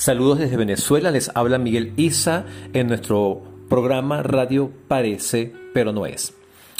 Saludos 0.00 0.38
desde 0.38 0.56
Venezuela, 0.56 1.10
les 1.10 1.30
habla 1.34 1.58
Miguel 1.58 1.92
Isa 1.98 2.46
en 2.72 2.86
nuestro 2.86 3.42
programa 3.68 4.22
Radio 4.22 4.72
Parece, 4.88 5.52
pero 5.74 5.92
no 5.92 6.06
es. 6.06 6.32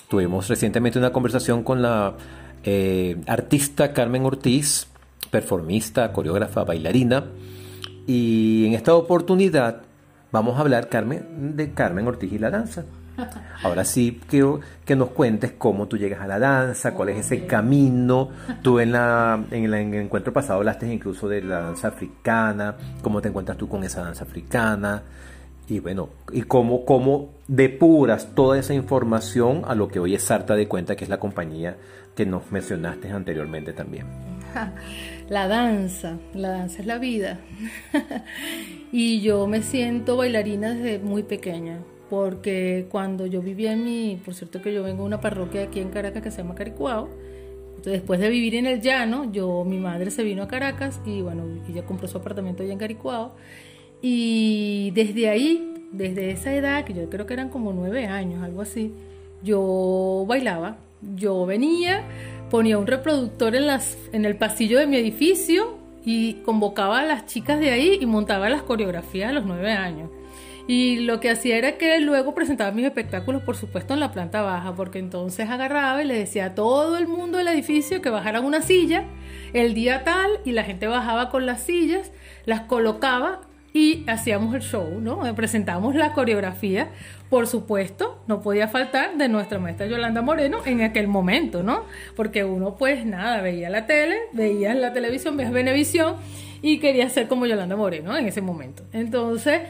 Tuvimos 0.09 0.48
recientemente 0.48 0.98
una 0.98 1.12
conversación 1.12 1.62
con 1.62 1.83
la 1.83 2.16
eh, 2.64 3.20
artista 3.27 3.93
Carmen 3.93 4.25
Ortiz, 4.25 4.87
performista, 5.30 6.14
coreógrafa, 6.14 6.64
bailarina, 6.64 7.27
y 8.06 8.64
en 8.64 8.73
esta 8.73 8.95
oportunidad 8.95 9.82
vamos 10.32 10.57
a 10.57 10.61
hablar, 10.61 10.89
Carmen, 10.89 11.59
de 11.59 11.75
Carmen 11.75 12.07
Ortiz 12.07 12.32
y 12.32 12.39
la 12.39 12.48
danza. 12.48 12.87
Ahora 13.62 13.84
sí 13.84 14.21
quiero 14.29 14.61
que 14.84 14.96
nos 14.96 15.11
cuentes 15.11 15.52
cómo 15.52 15.87
tú 15.87 15.97
llegas 15.97 16.20
a 16.20 16.27
la 16.27 16.38
danza, 16.38 16.95
cuál 16.95 17.10
es 17.10 17.27
ese 17.27 17.46
camino. 17.46 18.30
Tú 18.62 18.80
en, 18.80 18.93
la, 18.93 19.43
el 19.51 19.73
encuentro 19.74 20.33
pasado 20.33 20.59
hablaste 20.59 20.93
incluso 20.93 21.29
de 21.29 21.43
la 21.43 21.60
danza 21.60 21.88
africana, 21.88 22.77
cómo 23.02 23.20
te 23.20 23.29
encuentras 23.29 23.59
tú 23.59 23.69
con 23.69 23.84
esa 23.84 24.02
danza 24.02 24.24
africana 24.24 25.02
y 25.70 25.79
bueno, 25.79 26.09
y 26.33 26.43
cómo, 26.43 26.84
cómo 26.84 27.30
depuras 27.46 28.34
toda 28.34 28.59
esa 28.59 28.74
información 28.74 29.62
a 29.66 29.77
lo 29.77 29.87
que 29.87 30.01
hoy 30.01 30.16
es 30.16 30.24
Sarta 30.24 30.57
de 30.57 30.66
Cuenta, 30.66 30.96
que 30.96 31.05
es 31.05 31.10
la 31.10 31.21
compañía 31.21 31.77
que 32.16 32.27
nos 32.27 32.51
mencionaste 32.51 33.10
anteriormente 33.10 33.73
también. 33.73 34.07
La 35.29 35.46
danza, 35.46 36.18
la 36.34 36.48
danza 36.48 36.80
es 36.80 36.87
la 36.87 36.98
vida. 36.98 37.38
y 38.91 39.21
yo 39.21 39.46
me 39.46 39.62
siento 39.62 40.16
bailarina 40.16 40.74
desde 40.74 40.98
muy 40.98 41.23
pequeña 41.23 41.79
porque 42.10 42.87
cuando 42.91 43.24
yo 43.27 43.41
vivía 43.41 43.73
en 43.73 43.84
mi, 43.84 44.20
por 44.23 44.34
cierto 44.34 44.60
que 44.60 44.74
yo 44.74 44.82
vengo 44.82 45.05
de 45.05 45.06
una 45.06 45.20
parroquia 45.20 45.62
aquí 45.62 45.78
en 45.78 45.91
Caracas 45.91 46.23
que 46.23 46.32
se 46.32 46.38
llama 46.38 46.56
Caricuao, 46.56 47.09
después 47.85 48.18
de 48.18 48.29
vivir 48.29 48.57
en 48.57 48.66
el 48.66 48.80
llano, 48.80 49.30
yo, 49.32 49.65
mi 49.65 49.79
madre 49.79 50.10
se 50.10 50.24
vino 50.24 50.43
a 50.43 50.48
Caracas 50.48 51.01
y 51.07 51.23
bueno, 51.23 51.45
ella 51.68 51.87
compró 51.87 52.09
su 52.09 52.18
apartamento 52.18 52.65
allá 52.65 52.73
en 52.73 52.79
Caricuao 52.79 53.32
y 54.02 54.90
desde 54.90 55.29
ahí, 55.29 55.73
desde 55.93 56.32
esa 56.32 56.52
edad, 56.52 56.85
que 56.85 56.95
yo 56.95 57.09
creo 57.09 57.26
que 57.26 57.35
eran 57.35 57.48
como 57.48 57.73
nueve 57.73 58.07
años, 58.07 58.42
algo 58.42 58.60
así, 58.60 58.92
yo 59.45 60.24
bailaba, 60.26 60.79
yo 61.15 61.46
venía, 61.46 62.02
ponía 62.51 62.76
un 62.76 62.88
reproductor 62.88 63.54
en, 63.54 63.65
en 64.12 64.25
el 64.25 64.37
pasillo 64.37 64.81
de 64.81 64.88
mi 64.88 64.97
edificio 64.97 65.78
y 66.04 66.34
convocaba 66.44 67.00
a 67.00 67.04
las 67.04 67.26
chicas 67.26 67.60
de 67.60 67.70
ahí 67.70 67.98
y 68.00 68.06
montaba 68.06 68.48
las 68.48 68.62
coreografías 68.62 69.31
a 69.31 69.32
los 69.32 69.47
nueve 69.47 69.70
años. 69.70 70.10
Y 70.66 71.00
lo 71.00 71.21
que 71.21 71.31
hacía 71.31 71.56
era 71.56 71.78
que 71.78 72.00
luego 72.00 72.34
presentaba 72.34 72.71
mis 72.72 72.84
espectáculos, 72.84 73.43
por 73.43 73.56
supuesto, 73.56 73.94
en 73.94 74.00
la 74.00 74.12
planta 74.12 74.43
baja, 74.43 74.75
porque 74.75 74.99
entonces 74.99 75.49
agarraba 75.49 76.03
y 76.03 76.06
le 76.06 76.15
decía 76.15 76.47
a 76.47 76.55
todo 76.55 76.97
el 76.97 77.09
mundo 77.09 77.39
del 77.39 77.49
edificio 77.49 78.00
que 78.03 78.11
bajaran 78.11 78.44
una 78.44 78.62
silla 78.62 79.05
el 79.53 79.75
día 79.75 80.05
tal 80.05 80.31
y 80.44 80.53
la 80.53 80.65
gente 80.65 80.87
bajaba 80.87 81.31
con 81.31 81.47
las 81.47 81.62
sillas, 81.62 82.12
las 82.44 82.62
colocaba 82.62 83.41
y 83.72 84.05
hacíamos 84.09 84.55
el 84.55 84.62
show, 84.62 85.00
¿no? 85.00 85.22
Presentábamos 85.34 85.94
la 85.94 86.12
coreografía, 86.12 86.91
por 87.28 87.47
supuesto, 87.47 88.21
no 88.27 88.43
podía 88.43 88.69
faltar 88.69 89.16
de 89.16 89.28
nuestra 89.28 89.59
maestra 89.59 89.87
Yolanda 89.87 90.22
Moreno 90.22 90.59
en 90.65 90.83
aquel 90.83 91.06
momento, 91.06 91.62
¿no? 91.62 91.84
Porque 92.16 92.43
uno 92.44 92.75
pues 92.77 93.06
nada, 93.06 93.41
veía 93.41 93.71
la 93.71 93.87
tele, 93.87 94.16
veía 94.33 94.75
la 94.75 94.93
televisión, 94.93 95.37
veía 95.37 95.50
Venevisión 95.50 96.16
y 96.62 96.78
quería 96.78 97.09
ser 97.09 97.28
como 97.28 97.47
Yolanda 97.47 97.77
Moreno 97.77 98.16
en 98.16 98.27
ese 98.27 98.41
momento. 98.41 98.83
Entonces, 98.93 99.61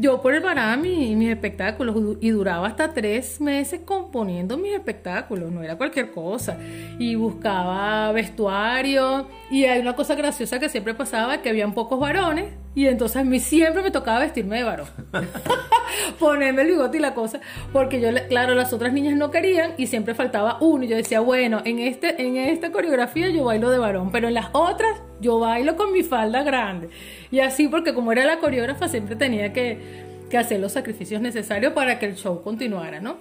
yo 0.00 0.22
por 0.22 0.32
el 0.32 0.42
y 0.84 1.16
mis 1.16 1.30
espectáculos 1.30 2.16
y 2.20 2.30
duraba 2.30 2.68
hasta 2.68 2.94
tres 2.94 3.40
meses 3.40 3.80
componiendo 3.84 4.56
mis 4.56 4.72
espectáculos, 4.72 5.50
no 5.50 5.62
era 5.62 5.76
cualquier 5.76 6.12
cosa. 6.12 6.56
Y 7.00 7.16
buscaba 7.16 8.12
vestuario 8.12 9.26
y 9.50 9.64
hay 9.64 9.80
una 9.80 9.96
cosa 9.96 10.14
graciosa 10.14 10.58
que 10.58 10.68
siempre 10.68 10.94
pasaba, 10.94 11.40
que 11.40 11.48
habían 11.48 11.72
pocos 11.72 11.98
varones 11.98 12.52
y 12.74 12.86
entonces 12.86 13.16
a 13.16 13.24
mí 13.24 13.40
siempre 13.40 13.82
me 13.82 13.90
tocaba 13.90 14.20
vestirme 14.20 14.58
de 14.58 14.64
varón. 14.64 14.88
Ponerme 16.18 16.62
el 16.62 16.68
bigote 16.68 16.98
y 16.98 17.00
la 17.00 17.14
cosa, 17.14 17.40
porque 17.72 18.00
yo, 18.00 18.10
claro, 18.28 18.54
las 18.54 18.72
otras 18.72 18.92
niñas 18.92 19.16
no 19.16 19.30
querían 19.30 19.72
y 19.78 19.86
siempre 19.86 20.14
faltaba 20.14 20.58
uno. 20.60 20.84
Y 20.84 20.88
yo 20.88 20.96
decía, 20.96 21.20
bueno, 21.20 21.62
en, 21.64 21.78
este, 21.78 22.22
en 22.22 22.36
esta 22.36 22.70
coreografía 22.70 23.30
yo 23.30 23.44
bailo 23.44 23.70
de 23.70 23.78
varón, 23.78 24.12
pero 24.12 24.28
en 24.28 24.34
las 24.34 24.48
otras 24.52 25.00
yo 25.20 25.38
bailo 25.38 25.76
con 25.76 25.92
mi 25.92 26.02
falda 26.02 26.42
grande. 26.42 26.90
Y 27.30 27.40
así, 27.40 27.68
porque 27.68 27.94
como 27.94 28.12
era 28.12 28.26
la 28.26 28.38
coreógrafa, 28.38 28.86
siempre 28.88 29.16
tenía 29.16 29.52
que, 29.52 30.04
que 30.28 30.36
hacer 30.36 30.60
los 30.60 30.72
sacrificios 30.72 31.22
necesarios 31.22 31.72
para 31.72 31.98
que 31.98 32.06
el 32.06 32.16
show 32.16 32.42
continuara, 32.42 33.00
¿no? 33.00 33.16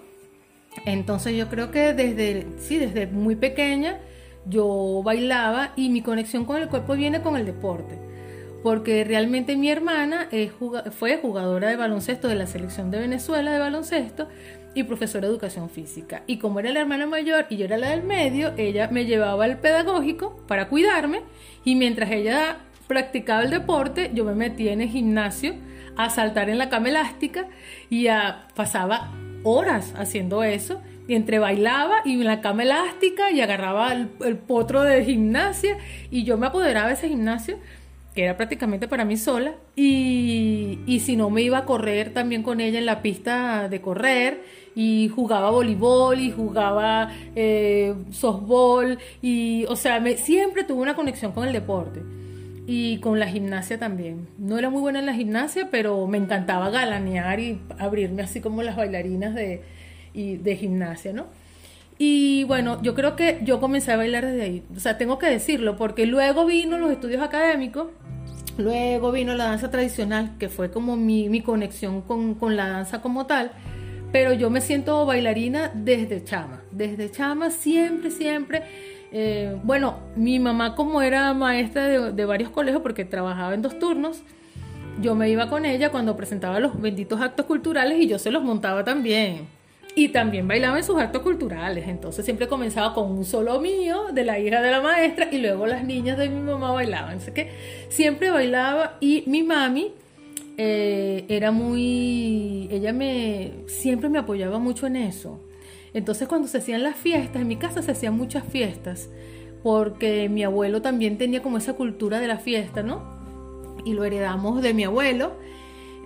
Entonces 0.86 1.36
yo 1.36 1.48
creo 1.48 1.72
que 1.72 1.94
desde, 1.94 2.46
sí, 2.58 2.78
desde 2.78 3.08
muy 3.08 3.36
pequeña 3.36 4.00
yo 4.50 5.02
bailaba 5.04 5.74
y 5.76 5.90
mi 5.90 6.02
conexión 6.02 6.46
con 6.46 6.62
el 6.62 6.70
cuerpo 6.70 6.96
viene 6.96 7.22
con 7.22 7.36
el 7.36 7.46
deporte 7.46 8.08
porque 8.64 9.04
realmente 9.04 9.56
mi 9.56 9.70
hermana 9.70 10.28
fue 10.92 11.18
jugadora 11.18 11.70
de 11.70 11.76
baloncesto 11.76 12.28
de 12.28 12.36
la 12.36 12.48
selección 12.48 12.92
de 12.92 13.00
Venezuela 13.00 13.52
de 13.52 13.60
baloncesto 13.60 14.28
y 14.74 14.84
profesora 14.84 15.28
de 15.28 15.34
educación 15.34 15.70
física. 15.70 16.24
Y 16.28 16.38
como 16.38 16.60
era 16.60 16.72
la 16.72 16.82
hermana 16.82 17.08
mayor 17.08 17.46
y 17.50 17.58
yo 17.58 17.66
era 17.66 17.78
la 17.78 17.92
del 17.92 18.04
medio, 18.04 18.54
ella 18.58 18.90
me 18.92 19.06
llevaba 19.06 19.46
al 19.46 19.60
pedagógico 19.60 20.36
para 20.48 20.68
cuidarme 20.68 21.22
y 21.64 21.76
mientras 21.76 22.12
ella 22.12 22.58
practicaba 22.88 23.44
el 23.44 23.52
deporte, 23.52 24.12
yo 24.14 24.24
me 24.24 24.36
metía 24.36 24.74
en 24.74 24.82
el 24.82 24.90
gimnasio 24.90 25.56
a 25.96 26.10
saltar 26.10 26.50
en 26.50 26.58
la 26.58 26.70
cama 26.70 26.90
elástica 26.90 27.48
y 27.90 28.08
pasaba 28.56 29.12
horas 29.44 29.94
haciendo 29.98 30.44
eso. 30.44 30.82
Y 31.08 31.16
entre 31.16 31.40
bailaba 31.40 32.02
y 32.04 32.14
en 32.14 32.26
la 32.26 32.42
cama 32.42 32.64
elástica 32.64 33.32
y 33.32 33.42
agarraba 33.42 33.94
el, 33.94 34.38
potro 34.38 34.84
de 34.84 35.06
gimnasia 35.06 35.78
y 36.12 36.24
yo 36.24 36.38
me 36.38 36.48
apoderaba 36.48 36.88
de 36.88 36.94
ese 36.94 37.08
gimnasio 37.08 37.58
que 38.18 38.24
era 38.24 38.36
prácticamente 38.36 38.88
para 38.88 39.06
mí 39.06 39.16
sola, 39.16 39.54
y, 39.76 40.80
y, 40.88 41.02
si 41.02 41.16
no 41.16 41.30
me 41.30 41.44
iba 41.44 41.60
a 41.60 41.66
correr 41.66 42.16
también 42.16 42.42
con 42.42 42.60
ella 42.62 42.80
en 42.80 42.88
la 42.88 43.04
pista 43.04 43.70
de 43.70 43.80
correr, 43.80 44.42
y 44.74 45.08
jugaba 45.10 45.52
voleibol, 45.52 46.20
y 46.20 46.32
jugaba 46.32 47.12
eh, 47.36 47.94
softball, 48.10 48.98
y 49.22 49.66
o 49.70 49.76
sea, 49.76 50.04
siempre 50.18 50.64
tuve 50.64 50.82
una 50.82 50.96
conexión 50.96 51.32
con 51.32 51.48
el 51.48 51.54
deporte. 51.54 52.02
Y 52.66 52.98
con 52.98 53.20
la 53.20 53.28
gimnasia 53.28 53.78
también. 53.78 54.28
No 54.38 54.58
era 54.58 54.70
muy 54.70 54.82
buena 54.82 55.00
en 55.00 55.06
la 55.06 55.14
gimnasia, 55.14 55.70
pero 55.72 56.06
me 56.08 56.18
encantaba 56.18 56.70
galanear 56.70 57.40
y 57.40 57.62
abrirme 57.78 58.24
así 58.24 58.42
como 58.42 58.62
las 58.62 58.76
bailarinas 58.76 59.36
de, 59.36 59.62
de 60.18 60.56
gimnasia, 60.56 61.14
¿no? 61.14 61.26
Y 62.00 62.44
bueno, 62.44 62.82
yo 62.84 62.94
creo 62.94 63.16
que 63.16 63.40
yo 63.44 63.60
comencé 63.60 63.92
a 63.92 63.98
bailar 63.98 64.26
desde 64.26 64.42
ahí. 64.44 64.64
O 64.76 64.80
sea, 64.80 64.98
tengo 64.98 65.18
que 65.18 65.28
decirlo, 65.28 65.78
porque 65.78 66.06
luego 66.06 66.46
vino 66.46 66.78
los 66.78 66.92
estudios 66.92 67.22
académicos, 67.24 67.88
luego 68.58 69.12
vino 69.12 69.34
la 69.36 69.46
danza 69.46 69.72
tradicional, 69.72 70.36
que 70.38 70.50
fue 70.50 70.70
como 70.70 70.96
mi, 70.96 71.28
mi 71.30 71.42
conexión 71.42 72.02
con, 72.02 72.36
con, 72.36 72.56
la 72.56 72.68
danza 72.68 73.02
como 73.02 73.26
tal. 73.26 73.52
Pero 74.12 74.34
yo 74.34 74.50
me 74.50 74.62
siento 74.62 75.06
bailarina 75.06 75.72
desde 75.74 76.24
chama. 76.24 76.62
Desde 76.72 77.12
chama 77.12 77.50
siempre, 77.50 78.12
siempre. 78.12 78.64
Eh, 79.12 79.58
bueno, 79.64 79.98
mi 80.16 80.38
mamá 80.40 80.76
como 80.76 81.02
era 81.02 81.34
maestra 81.34 81.88
de, 81.88 82.12
de 82.14 82.26
varios 82.26 82.52
colegios, 82.52 82.84
porque 82.84 83.06
trabajaba 83.06 83.56
en 83.56 83.64
dos 83.64 83.80
turnos, 83.80 84.22
yo 85.02 85.16
me 85.16 85.30
iba 85.30 85.50
con 85.50 85.66
ella 85.66 85.90
cuando 85.90 86.16
presentaba 86.16 86.60
los 86.60 86.80
benditos 86.80 87.22
actos 87.22 87.46
culturales 87.48 88.00
y 88.00 88.08
yo 88.08 88.20
se 88.20 88.32
los 88.32 88.44
montaba 88.44 88.84
también 88.84 89.57
y 89.98 90.10
también 90.10 90.48
bailaba 90.48 90.78
en 90.78 90.84
sus 90.84 91.00
actos 91.00 91.24
culturales. 91.24 91.88
Entonces 91.88 92.24
siempre 92.24 92.48
comenzaba 92.48 92.94
con 92.94 93.10
un 93.10 93.26
solo 93.26 93.60
mío 93.60 94.06
de 94.14 94.24
la 94.24 94.38
hija 94.38 94.62
de 94.62 94.70
la 94.70 94.80
maestra 94.80 95.28
y 95.32 95.40
luego 95.40 95.66
las 95.66 95.84
niñas 95.84 96.20
de 96.20 96.30
mi 96.30 96.40
mamá 96.40 96.72
bailaban. 96.72 97.18
Así 97.18 97.32
que 97.32 97.50
siempre 97.90 98.30
bailaba 98.30 98.98
y 99.00 99.24
mi 99.26 99.42
mami 99.42 99.92
eh, 100.56 101.26
era 101.30 101.52
muy, 101.52 102.68
ella 102.70 102.94
me, 102.94 103.54
siempre 103.66 104.08
me 104.08 104.20
apoyaba 104.20 104.60
mucho 104.60 104.86
en 104.86 104.98
eso. 104.98 105.40
Entonces 105.96 106.28
cuando 106.28 106.48
se 106.48 106.60
hacían 106.60 106.84
las 106.84 106.96
fiestas, 106.96 107.42
en 107.42 107.48
mi 107.48 107.56
casa 107.56 107.82
se 107.82 107.90
hacían 107.90 108.16
muchas 108.16 108.44
fiestas 108.44 109.10
porque 109.64 110.30
mi 110.30 110.44
abuelo 110.44 110.84
también 110.84 111.18
tenía 111.18 111.42
como 111.42 111.58
esa 111.58 111.74
cultura 111.74 112.20
de 112.20 112.28
la 112.28 112.38
fiesta, 112.38 112.84
¿no? 112.84 113.02
Y 113.84 113.94
lo 113.94 114.04
heredamos 114.04 114.62
de 114.62 114.76
mi 114.76 114.84
abuelo. 114.84 115.32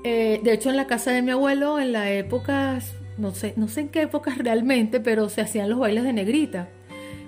Eh, 0.06 0.40
de 0.42 0.54
hecho, 0.54 0.70
en 0.70 0.78
la 0.78 0.88
casa 0.88 1.12
de 1.12 1.22
mi 1.22 1.32
abuelo, 1.32 1.78
en 1.78 1.92
la 1.92 2.10
época 2.10 2.80
no 3.18 3.34
sé, 3.34 3.54
no 3.56 3.68
sé 3.68 3.82
en 3.82 3.90
qué 3.90 4.04
épocas 4.04 4.38
realmente, 4.38 5.00
pero 5.00 5.30
se 5.30 5.42
hacían 5.42 5.70
los 5.70 5.80
bailes 5.80 6.04
de 6.04 6.14
negrita. 6.14 6.70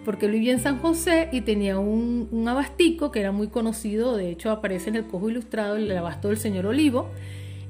Porque 0.05 0.25
él 0.25 0.33
vivía 0.33 0.51
en 0.51 0.59
San 0.59 0.79
José 0.79 1.29
y 1.31 1.41
tenía 1.41 1.79
un, 1.79 2.27
un 2.31 2.47
abastico 2.47 3.11
que 3.11 3.21
era 3.21 3.31
muy 3.31 3.47
conocido, 3.47 4.17
de 4.17 4.29
hecho 4.29 4.51
aparece 4.51 4.89
en 4.89 4.97
el 4.97 5.05
cojo 5.05 5.29
ilustrado 5.29 5.77
el 5.77 5.95
abasto 5.95 6.27
del 6.27 6.37
señor 6.37 6.65
Olivo. 6.65 7.09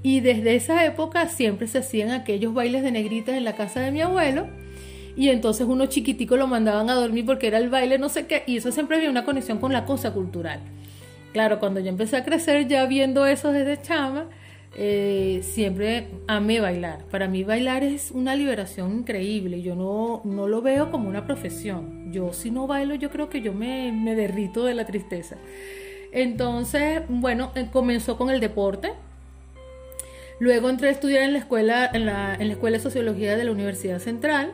Y 0.02 0.20
desde 0.20 0.56
esa 0.56 0.86
época 0.86 1.30
siempre 1.30 1.68
se 1.68 1.78
hacían 1.78 2.12
aquellos 2.12 2.54
bailes 2.54 2.84
de 2.84 2.92
negritas 2.92 3.36
en 3.36 3.46
la 3.46 3.56
casa 3.56 3.80
de 3.80 3.92
mi 3.92 4.02
abuelo. 4.02 4.48
Y 5.16 5.30
entonces 5.30 5.66
uno 5.68 5.86
chiquitico 5.86 6.38
lo 6.38 6.48
mandaban 6.48 6.90
a 6.90 6.96
dormir 6.96 7.26
porque 7.26 7.48
era 7.48 7.58
el 7.58 7.70
baile 7.70 7.98
no 7.98 8.10
sé 8.10 8.26
qué. 8.26 8.44
Y 8.46 8.58
eso 8.58 8.72
siempre 8.72 8.98
había 8.98 9.10
una 9.10 9.24
conexión 9.24 9.60
con 9.60 9.72
la 9.72 9.86
cosa 9.86 10.12
cultural. 10.12 10.60
Claro, 11.32 11.60
cuando 11.60 11.80
yo 11.80 11.90
empecé 11.90 12.18
a 12.18 12.24
crecer 12.26 12.68
ya 12.68 12.86
viendo 12.86 13.26
eso 13.26 13.52
desde 13.52 13.82
chama, 13.82 14.28
eh, 14.76 15.42
siempre 15.44 16.08
amé 16.28 16.60
bailar. 16.60 17.06
Para 17.12 17.28
mí 17.28 17.44
bailar 17.44 17.84
es 17.84 18.12
una 18.12 18.36
liberación 18.36 18.92
increíble. 19.00 19.62
Yo 19.62 19.76
no, 19.76 20.22
no 20.26 20.48
lo 20.48 20.62
veo 20.62 20.92
como 20.92 21.10
una 21.10 21.26
profesión. 21.26 22.12
Yo 22.12 22.34
si 22.34 22.52
no 22.52 22.68
bailo 22.68 22.96
yo 22.96 23.10
creo 23.10 23.30
que 23.30 23.42
yo 23.42 23.54
me, 23.54 23.92
me 23.92 24.16
derrito 24.16 24.66
de 24.66 24.74
la 24.74 24.86
tristeza. 24.86 25.38
Entonces, 26.12 27.02
bueno, 27.10 27.52
eh, 27.56 27.68
comenzó 27.72 28.18
con 28.18 28.30
el 28.30 28.40
deporte. 28.40 28.94
Luego 30.40 30.70
entré 30.70 30.90
a 30.90 30.92
estudiar 30.92 31.24
en 31.24 31.34
la 31.34 31.40
escuela, 31.40 31.90
en 31.92 32.06
la, 32.06 32.36
en 32.36 32.48
la 32.48 32.54
escuela 32.54 32.78
de 32.78 32.84
sociología 32.84 33.36
de 33.36 33.44
la 33.44 33.52
Universidad 33.52 34.00
Central, 34.00 34.54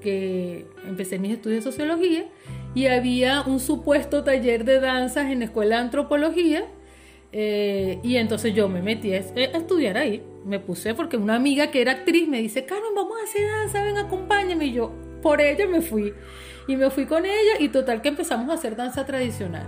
que 0.00 0.66
empecé 0.86 1.18
mis 1.18 1.32
estudios 1.32 1.64
de 1.64 1.70
sociología, 1.70 2.26
y 2.74 2.86
había 2.86 3.42
un 3.42 3.60
supuesto 3.60 4.22
taller 4.24 4.64
de 4.64 4.80
danzas 4.80 5.30
en 5.30 5.40
la 5.40 5.46
escuela 5.46 5.76
de 5.76 5.82
antropología. 5.82 6.64
Eh, 7.32 8.00
y 8.02 8.16
entonces 8.16 8.54
yo 8.54 8.68
me 8.68 8.82
metí 8.82 9.14
a, 9.14 9.18
a 9.18 9.58
estudiar 9.58 9.96
ahí. 9.96 10.22
Me 10.44 10.58
puse 10.58 10.94
porque 10.94 11.16
una 11.16 11.36
amiga 11.36 11.70
que 11.70 11.80
era 11.80 11.92
actriz 11.92 12.28
me 12.28 12.40
dice, 12.40 12.64
Carmen, 12.64 12.94
vamos 12.94 13.18
a 13.20 13.24
hacer 13.24 13.46
danza, 13.48 13.84
ven, 13.84 13.98
acompáñame. 13.98 14.66
Y 14.66 14.72
yo, 14.72 14.92
por 15.22 15.40
ella 15.40 15.66
me 15.66 15.80
fui. 15.80 16.14
Y 16.66 16.76
me 16.76 16.90
fui 16.90 17.06
con 17.06 17.24
ella 17.24 17.58
y 17.58 17.68
total 17.68 18.02
que 18.02 18.08
empezamos 18.08 18.48
a 18.50 18.54
hacer 18.54 18.76
danza 18.76 19.04
tradicional. 19.04 19.66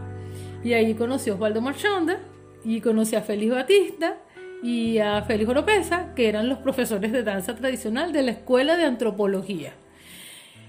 Y 0.64 0.72
ahí 0.74 0.94
conocí 0.94 1.30
a 1.30 1.34
Osvaldo 1.34 1.60
Marchonda 1.60 2.18
y 2.64 2.80
conocí 2.80 3.16
a 3.16 3.22
Félix 3.22 3.52
Batista 3.52 4.18
y 4.62 4.98
a 4.98 5.22
Félix 5.22 5.50
Oropesa, 5.50 6.14
que 6.14 6.28
eran 6.28 6.48
los 6.48 6.58
profesores 6.58 7.10
de 7.10 7.24
danza 7.24 7.56
tradicional 7.56 8.12
de 8.12 8.22
la 8.22 8.30
Escuela 8.30 8.76
de 8.76 8.84
Antropología. 8.84 9.74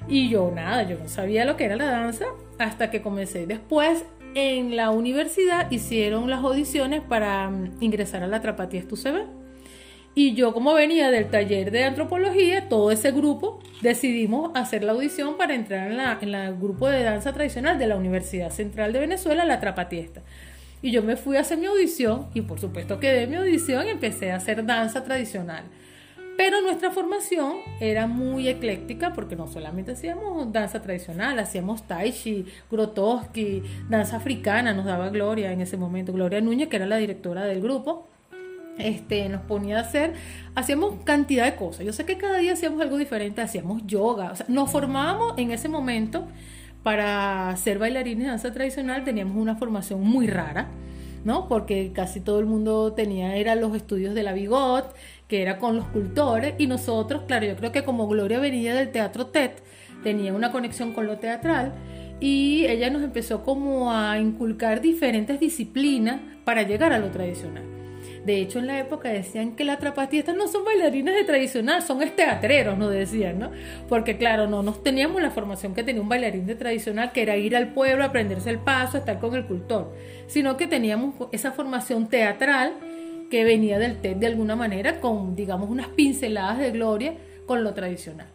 Y 0.07 0.29
yo 0.29 0.51
nada, 0.53 0.83
yo 0.83 0.97
no 0.97 1.07
sabía 1.07 1.45
lo 1.45 1.55
que 1.55 1.65
era 1.65 1.75
la 1.75 1.85
danza 1.85 2.25
hasta 2.57 2.89
que 2.89 3.01
comencé. 3.01 3.45
Después 3.45 4.05
en 4.35 4.75
la 4.75 4.91
universidad 4.91 5.69
hicieron 5.71 6.29
las 6.29 6.43
audiciones 6.43 7.01
para 7.01 7.49
mm, 7.49 7.77
ingresar 7.81 8.23
a 8.23 8.27
la 8.27 8.41
Trapatiest 8.41 8.91
UCB. 8.91 9.25
Y 10.15 10.35
yo 10.35 10.53
como 10.53 10.73
venía 10.73 11.09
del 11.09 11.29
taller 11.29 11.71
de 11.71 11.85
antropología, 11.85 12.69
todo 12.69 12.91
ese 12.91 13.11
grupo 13.11 13.59
decidimos 13.81 14.51
hacer 14.53 14.83
la 14.83 14.91
audición 14.91 15.37
para 15.37 15.55
entrar 15.55 15.89
en 15.89 15.97
la, 15.97 16.19
en 16.21 16.31
la 16.31 16.51
grupo 16.51 16.87
de 16.87 17.01
danza 17.01 17.33
tradicional 17.33 17.79
de 17.79 17.87
la 17.87 17.95
Universidad 17.95 18.51
Central 18.51 18.93
de 18.93 18.99
Venezuela, 18.99 19.43
la 19.43 19.59
Trapatiesta. 19.59 20.21
Y 20.83 20.91
yo 20.91 21.01
me 21.01 21.15
fui 21.15 21.37
a 21.37 21.41
hacer 21.41 21.57
mi 21.57 21.65
audición 21.65 22.27
y 22.33 22.41
por 22.41 22.59
supuesto 22.59 22.99
quedé 22.99 23.25
mi 23.25 23.37
audición 23.37 23.87
y 23.87 23.89
empecé 23.89 24.31
a 24.31 24.35
hacer 24.35 24.65
danza 24.65 25.03
tradicional. 25.03 25.63
Pero 26.35 26.61
nuestra 26.61 26.89
formación 26.91 27.57
era 27.79 28.07
muy 28.07 28.47
ecléctica 28.47 29.13
porque 29.13 29.35
no 29.35 29.47
solamente 29.47 29.91
hacíamos 29.91 30.51
danza 30.51 30.81
tradicional, 30.81 31.37
hacíamos 31.37 31.83
tai 31.83 32.11
chi, 32.11 32.45
grotowski, 32.71 33.61
danza 33.87 34.17
africana, 34.17 34.73
nos 34.73 34.85
daba 34.85 35.09
Gloria 35.09 35.51
en 35.51 35.61
ese 35.61 35.77
momento, 35.77 36.11
Gloria 36.11 36.41
Núñez, 36.41 36.69
que 36.69 36.77
era 36.77 36.87
la 36.87 36.97
directora 36.97 37.45
del 37.45 37.61
grupo 37.61 38.07
este, 38.77 39.29
nos 39.29 39.41
ponía 39.41 39.77
a 39.77 39.81
hacer, 39.81 40.13
hacíamos 40.55 40.95
cantidad 41.03 41.45
de 41.45 41.55
cosas. 41.55 41.85
Yo 41.85 41.93
sé 41.93 42.05
que 42.05 42.17
cada 42.17 42.39
día 42.39 42.53
hacíamos 42.53 42.81
algo 42.81 42.97
diferente, 42.97 43.41
hacíamos 43.41 43.85
yoga, 43.85 44.31
o 44.31 44.35
sea, 44.35 44.45
nos 44.49 44.71
formábamos 44.71 45.37
en 45.37 45.51
ese 45.51 45.69
momento 45.69 46.27
para 46.81 47.55
ser 47.57 47.79
bailarines 47.79 48.25
de 48.25 48.29
danza 48.31 48.51
tradicional, 48.51 49.03
teníamos 49.03 49.37
una 49.37 49.55
formación 49.55 50.01
muy 50.01 50.27
rara, 50.27 50.67
¿no? 51.23 51.47
Porque 51.47 51.91
casi 51.93 52.19
todo 52.19 52.39
el 52.39 52.45
mundo 52.45 52.93
tenía, 52.93 53.37
eran 53.37 53.61
los 53.61 53.75
estudios 53.75 54.13
de 54.15 54.23
la 54.23 54.33
Bigot, 54.33 54.93
que 55.27 55.41
era 55.41 55.57
con 55.57 55.75
los 55.75 55.85
cultores, 55.85 56.55
y 56.57 56.67
nosotros, 56.67 57.23
claro, 57.27 57.45
yo 57.45 57.55
creo 57.55 57.71
que 57.71 57.83
como 57.83 58.07
Gloria 58.07 58.39
venía 58.39 58.75
del 58.75 58.91
teatro 58.91 59.27
TED, 59.27 59.51
tenía 60.03 60.33
una 60.33 60.51
conexión 60.51 60.93
con 60.93 61.07
lo 61.07 61.17
teatral, 61.17 61.73
y 62.19 62.65
ella 62.67 62.89
nos 62.89 63.03
empezó 63.03 63.43
como 63.43 63.91
a 63.91 64.17
inculcar 64.19 64.81
diferentes 64.81 65.39
disciplinas 65.39 66.21
para 66.45 66.63
llegar 66.63 66.93
a 66.93 66.99
lo 66.99 67.09
tradicional. 67.09 67.63
De 68.25 68.39
hecho, 68.39 68.59
en 68.59 68.67
la 68.67 68.79
época 68.79 69.09
decían 69.09 69.55
que 69.55 69.65
las 69.65 69.79
trapatistas 69.79 70.33
no 70.35 70.47
son 70.47 70.63
bailarines 70.63 71.13
de 71.13 71.25
tradicional, 71.25 71.81
son 71.81 71.99
teatreros, 72.15 72.77
nos 72.77 72.91
decían, 72.91 73.39
¿no? 73.39 73.51
Porque 73.89 74.17
claro, 74.17 74.47
no 74.47 74.63
nos 74.63 74.81
teníamos 74.81 75.21
la 75.21 75.31
formación 75.31 75.73
que 75.73 75.83
tenía 75.83 76.01
un 76.01 76.07
bailarín 76.07 76.45
de 76.45 76.55
tradicional, 76.55 77.11
que 77.11 77.21
era 77.21 77.35
ir 77.35 77.55
al 77.57 77.73
pueblo, 77.73 78.05
aprenderse 78.05 78.49
el 78.49 78.59
paso, 78.59 78.97
estar 78.97 79.19
con 79.19 79.35
el 79.35 79.45
cultor, 79.45 79.93
sino 80.27 80.55
que 80.55 80.67
teníamos 80.67 81.15
esa 81.33 81.51
formación 81.51 82.07
teatral 82.07 82.73
que 83.33 83.45
venía 83.45 83.79
del 83.79 83.99
TED 83.99 84.17
de 84.17 84.27
alguna 84.27 84.55
manera, 84.55 84.99
con, 84.99 85.35
digamos, 85.35 85.67
unas 85.67 85.87
pinceladas 85.87 86.59
de 86.59 86.69
gloria 86.69 87.15
con 87.47 87.63
lo 87.63 87.73
tradicional. 87.73 88.27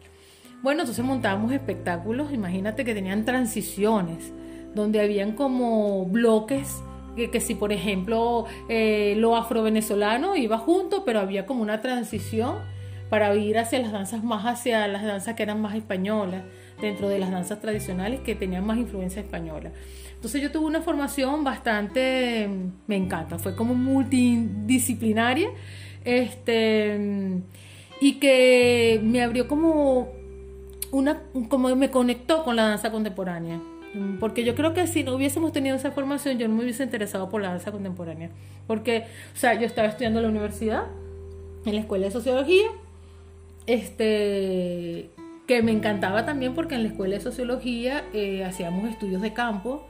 Bueno, 0.61 0.81
entonces 0.81 1.05
montábamos 1.05 1.53
espectáculos, 1.53 2.33
imagínate 2.33 2.83
que 2.83 2.93
tenían 2.93 3.23
transiciones, 3.23 4.33
donde 4.75 4.99
habían 4.99 5.31
como 5.37 6.05
bloques 6.05 6.83
que, 7.15 7.31
que 7.31 7.39
si 7.39 7.55
por 7.55 7.71
ejemplo 7.71 8.43
eh, 8.67 9.13
lo 9.15 9.37
afrovenezolano 9.37 10.35
iba 10.35 10.57
junto, 10.57 11.05
pero 11.05 11.21
había 11.21 11.45
como 11.45 11.61
una 11.61 11.79
transición 11.79 12.57
para 13.09 13.35
ir 13.35 13.57
hacia 13.57 13.79
las 13.79 13.91
danzas 13.91 14.23
más 14.23 14.45
hacia 14.45 14.87
las 14.87 15.03
danzas 15.03 15.35
que 15.35 15.43
eran 15.43 15.61
más 15.61 15.75
españolas, 15.75 16.43
dentro 16.79 17.09
de 17.09 17.19
las 17.19 17.31
danzas 17.31 17.59
tradicionales 17.59 18.21
que 18.21 18.35
tenían 18.35 18.65
más 18.65 18.77
influencia 18.77 19.21
española. 19.21 19.71
Entonces 20.15 20.41
yo 20.41 20.51
tuve 20.51 20.65
una 20.65 20.81
formación 20.81 21.43
bastante, 21.43 22.49
me 22.87 22.95
encanta, 22.95 23.39
fue 23.39 23.55
como 23.55 23.73
multidisciplinaria, 23.73 25.49
este, 26.03 27.41
y 28.01 28.13
que 28.19 28.99
me 29.03 29.21
abrió 29.21 29.47
como 29.47 30.09
una, 30.91 31.21
como 31.49 31.73
me 31.75 31.89
conectó 31.89 32.43
con 32.43 32.55
la 32.55 32.67
danza 32.67 32.91
contemporánea. 32.91 33.61
Porque 34.19 34.43
yo 34.43 34.53
creo 34.53 34.73
que 34.73 34.85
si 34.85 35.03
no 35.03 35.15
hubiésemos 35.15 35.51
tenido 35.51 35.75
esa 35.75 35.91
formación, 35.91 36.37
yo 36.37 36.47
no 36.47 36.53
me 36.55 36.63
hubiese 36.63 36.83
interesado 36.83 37.29
por 37.29 37.41
la 37.41 37.49
danza 37.49 37.71
contemporánea. 37.71 38.29
Porque, 38.67 39.05
o 39.33 39.37
sea, 39.37 39.55
yo 39.55 39.65
estaba 39.65 39.87
estudiando 39.87 40.19
en 40.19 40.25
la 40.25 40.29
universidad, 40.29 40.83
en 41.65 41.73
la 41.73 41.81
escuela 41.81 42.05
de 42.05 42.11
sociología, 42.11 42.67
este, 43.69 45.11
que 45.45 45.61
me 45.61 45.71
encantaba 45.71 46.25
también 46.25 46.55
porque 46.55 46.73
en 46.73 46.83
la 46.83 46.89
escuela 46.89 47.15
de 47.15 47.21
sociología 47.21 48.03
eh, 48.13 48.43
hacíamos 48.43 48.89
estudios 48.89 49.21
de 49.21 49.31
campo, 49.33 49.85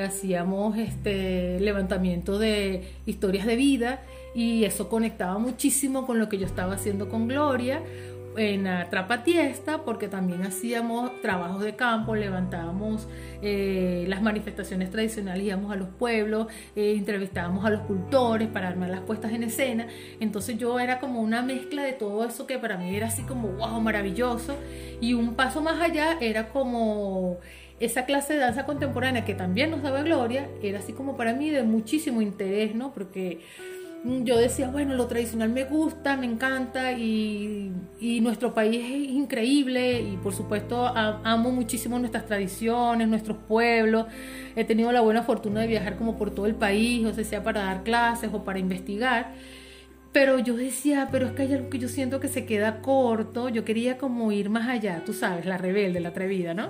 hacíamos 0.00 0.78
este 0.78 1.58
levantamiento 1.58 2.38
de 2.38 2.84
historias 3.06 3.46
de 3.46 3.56
vida 3.56 4.02
y 4.36 4.64
eso 4.64 4.88
conectaba 4.88 5.38
muchísimo 5.38 6.06
con 6.06 6.20
lo 6.20 6.28
que 6.28 6.38
yo 6.38 6.46
estaba 6.46 6.74
haciendo 6.74 7.08
con 7.08 7.26
Gloria 7.26 7.82
en 8.36 8.64
la 8.64 8.90
Trapatiesta 8.90 9.84
porque 9.84 10.08
también 10.08 10.42
hacíamos 10.42 11.20
trabajos 11.20 11.62
de 11.62 11.76
campo, 11.76 12.14
levantábamos 12.14 13.08
eh, 13.42 14.04
las 14.08 14.22
manifestaciones 14.22 14.90
tradicionales, 14.90 15.44
íbamos 15.44 15.72
a 15.72 15.76
los 15.76 15.88
pueblos, 15.88 16.48
eh, 16.76 16.94
entrevistábamos 16.96 17.64
a 17.64 17.70
los 17.70 17.82
cultores 17.82 18.48
para 18.48 18.68
armar 18.68 18.90
las 18.90 19.00
puestas 19.00 19.32
en 19.32 19.42
escena. 19.42 19.86
Entonces 20.20 20.58
yo 20.58 20.78
era 20.80 21.00
como 21.00 21.20
una 21.20 21.42
mezcla 21.42 21.82
de 21.82 21.92
todo 21.92 22.24
eso 22.24 22.46
que 22.46 22.58
para 22.58 22.76
mí 22.76 22.94
era 22.94 23.08
así 23.08 23.22
como 23.22 23.48
wow, 23.48 23.80
maravilloso. 23.80 24.56
Y 25.00 25.14
un 25.14 25.34
paso 25.34 25.60
más 25.60 25.80
allá 25.80 26.18
era 26.20 26.48
como 26.48 27.38
esa 27.80 28.04
clase 28.04 28.34
de 28.34 28.40
danza 28.40 28.64
contemporánea 28.66 29.24
que 29.24 29.34
también 29.34 29.70
nos 29.70 29.82
daba 29.82 30.02
Gloria, 30.02 30.48
era 30.62 30.78
así 30.78 30.92
como 30.92 31.16
para 31.16 31.34
mí 31.34 31.50
de 31.50 31.62
muchísimo 31.64 32.22
interés, 32.22 32.74
¿no? 32.74 32.92
Porque 32.92 33.40
yo 34.04 34.36
decía, 34.36 34.68
bueno, 34.68 34.94
lo 34.94 35.06
tradicional 35.06 35.48
me 35.48 35.64
gusta, 35.64 36.16
me 36.16 36.26
encanta 36.26 36.92
y, 36.92 37.72
y 37.98 38.20
nuestro 38.20 38.52
país 38.52 38.84
es 38.84 39.10
increíble 39.10 40.02
y 40.02 40.18
por 40.18 40.34
supuesto 40.34 40.86
amo 40.86 41.50
muchísimo 41.50 41.98
nuestras 41.98 42.26
tradiciones, 42.26 43.08
nuestros 43.08 43.38
pueblos. 43.48 44.06
He 44.56 44.64
tenido 44.64 44.92
la 44.92 45.00
buena 45.00 45.22
fortuna 45.22 45.60
de 45.60 45.68
viajar 45.68 45.96
como 45.96 46.18
por 46.18 46.34
todo 46.34 46.44
el 46.44 46.54
país, 46.54 47.06
o 47.06 47.14
sea, 47.14 47.42
para 47.42 47.62
dar 47.64 47.82
clases 47.82 48.28
o 48.32 48.44
para 48.44 48.58
investigar. 48.58 49.32
Pero 50.12 50.38
yo 50.38 50.54
decía, 50.54 51.08
pero 51.10 51.26
es 51.26 51.32
que 51.32 51.42
hay 51.42 51.54
algo 51.54 51.70
que 51.70 51.78
yo 51.78 51.88
siento 51.88 52.20
que 52.20 52.28
se 52.28 52.44
queda 52.44 52.82
corto, 52.82 53.48
yo 53.48 53.64
quería 53.64 53.96
como 53.96 54.30
ir 54.32 54.50
más 54.50 54.68
allá, 54.68 55.02
tú 55.04 55.14
sabes, 55.14 55.46
la 55.46 55.56
rebelde, 55.56 56.00
la 56.00 56.10
atrevida, 56.10 56.52
¿no? 56.52 56.68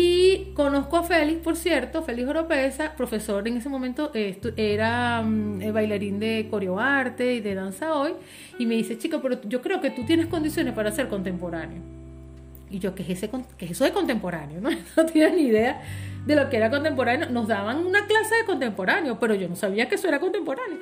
Y 0.00 0.52
conozco 0.54 0.96
a 0.96 1.02
Félix, 1.02 1.40
por 1.40 1.56
cierto, 1.56 2.04
Félix 2.04 2.28
Oropesa, 2.28 2.94
profesor 2.94 3.48
en 3.48 3.56
ese 3.56 3.68
momento, 3.68 4.12
eh, 4.14 4.38
era 4.56 5.20
um, 5.24 5.58
bailarín 5.72 6.20
de 6.20 6.46
coreoarte 6.48 7.34
y 7.34 7.40
de 7.40 7.56
danza 7.56 7.92
hoy, 7.94 8.12
y 8.60 8.66
me 8.66 8.76
dice, 8.76 8.96
chica, 8.96 9.18
pero 9.20 9.42
yo 9.42 9.60
creo 9.60 9.80
que 9.80 9.90
tú 9.90 10.06
tienes 10.06 10.28
condiciones 10.28 10.72
para 10.72 10.92
ser 10.92 11.08
contemporáneo. 11.08 11.82
Y 12.70 12.78
yo, 12.78 12.94
¿qué 12.94 13.02
es, 13.02 13.08
ese, 13.08 13.28
qué 13.56 13.64
es 13.64 13.72
eso 13.72 13.82
de 13.82 13.90
contemporáneo? 13.90 14.60
¿no? 14.62 14.70
no 14.70 15.06
tenía 15.06 15.30
ni 15.30 15.48
idea 15.48 15.82
de 16.24 16.36
lo 16.36 16.48
que 16.48 16.58
era 16.58 16.70
contemporáneo. 16.70 17.28
Nos 17.30 17.48
daban 17.48 17.78
una 17.84 18.06
clase 18.06 18.36
de 18.36 18.44
contemporáneo, 18.44 19.18
pero 19.18 19.34
yo 19.34 19.48
no 19.48 19.56
sabía 19.56 19.88
que 19.88 19.96
eso 19.96 20.06
era 20.06 20.20
contemporáneo 20.20 20.78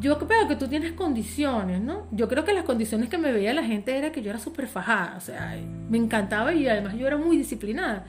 yo 0.00 0.18
creo 0.18 0.48
que 0.48 0.56
tú 0.56 0.68
tienes 0.68 0.92
condiciones, 0.92 1.80
¿no? 1.80 2.06
Yo 2.10 2.28
creo 2.28 2.44
que 2.44 2.52
las 2.52 2.64
condiciones 2.64 3.08
que 3.08 3.18
me 3.18 3.32
veía 3.32 3.54
la 3.54 3.64
gente 3.64 3.96
era 3.96 4.12
que 4.12 4.22
yo 4.22 4.30
era 4.30 4.38
súper 4.38 4.66
fajada, 4.66 5.14
o 5.16 5.20
sea, 5.20 5.56
me 5.88 5.98
encantaba 5.98 6.52
y 6.54 6.68
además 6.68 6.94
yo 6.94 7.06
era 7.06 7.16
muy 7.16 7.36
disciplinada. 7.36 8.06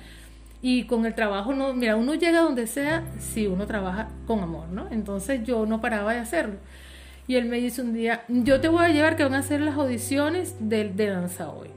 Y 0.61 0.83
con 0.85 1.05
el 1.05 1.13
trabajo, 1.13 1.53
no, 1.53 1.73
mira, 1.73 1.95
uno 1.95 2.15
llega 2.15 2.41
donde 2.41 2.67
sea 2.67 3.03
si 3.19 3.47
uno 3.47 3.67
trabaja 3.67 4.09
con 4.25 4.39
amor, 4.39 4.69
¿no? 4.69 4.87
Entonces 4.91 5.43
yo 5.43 5.65
no 5.65 5.81
paraba 5.81 6.13
de 6.13 6.19
hacerlo. 6.19 6.55
Y 7.27 7.35
él 7.35 7.45
me 7.45 7.57
dice 7.57 7.81
un 7.81 7.93
día, 7.93 8.23
yo 8.27 8.59
te 8.59 8.67
voy 8.67 8.85
a 8.85 8.89
llevar 8.89 9.15
que 9.15 9.23
van 9.23 9.35
a 9.35 9.39
hacer 9.39 9.61
las 9.61 9.75
audiciones 9.75 10.55
de, 10.59 10.89
de 10.89 11.07
danza 11.07 11.49
hoy. 11.49 11.69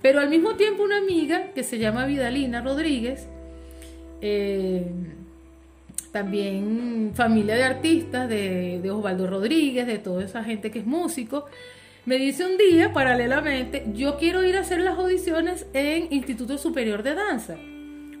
Pero 0.00 0.20
al 0.20 0.28
mismo 0.28 0.56
tiempo 0.56 0.82
una 0.82 0.98
amiga 0.98 1.52
que 1.54 1.62
se 1.62 1.78
llama 1.78 2.06
Vidalina 2.06 2.62
Rodríguez, 2.62 3.28
eh, 4.20 4.90
también 6.12 7.12
familia 7.14 7.56
de 7.56 7.64
artistas, 7.64 8.28
de, 8.28 8.88
Osvaldo 8.90 9.26
Rodríguez, 9.26 9.86
de 9.86 9.98
toda 9.98 10.24
esa 10.24 10.44
gente 10.44 10.70
que 10.70 10.80
es 10.80 10.86
músico, 10.86 11.46
me 12.04 12.18
dice 12.18 12.44
un 12.44 12.58
día, 12.58 12.92
paralelamente, 12.92 13.86
yo 13.94 14.18
quiero 14.18 14.44
ir 14.44 14.56
a 14.56 14.60
hacer 14.60 14.80
las 14.80 14.98
audiciones 14.98 15.66
en 15.72 16.12
Instituto 16.12 16.58
Superior 16.58 17.02
de 17.02 17.14
Danza. 17.14 17.56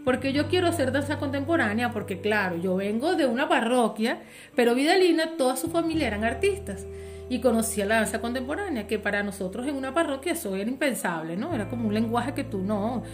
Porque 0.04 0.32
yo 0.32 0.48
quiero 0.48 0.66
hacer 0.66 0.90
danza 0.90 1.18
contemporánea, 1.18 1.92
porque 1.92 2.20
claro, 2.20 2.56
yo 2.56 2.74
vengo 2.74 3.14
de 3.14 3.26
una 3.26 3.48
parroquia, 3.48 4.20
pero 4.56 4.74
Vidalina, 4.74 5.36
toda 5.36 5.56
su 5.56 5.68
familia 5.68 6.08
eran 6.08 6.24
artistas. 6.24 6.86
Y 7.28 7.40
conocía 7.40 7.86
la 7.86 7.96
danza 7.96 8.20
contemporánea, 8.20 8.88
que 8.88 8.98
para 8.98 9.22
nosotros 9.22 9.66
en 9.66 9.76
una 9.76 9.94
parroquia 9.94 10.32
eso 10.32 10.56
era 10.56 10.68
impensable, 10.68 11.36
¿no? 11.36 11.54
Era 11.54 11.68
como 11.68 11.86
un 11.86 11.94
lenguaje 11.94 12.34
que 12.34 12.42
tú 12.42 12.58
no. 12.58 13.04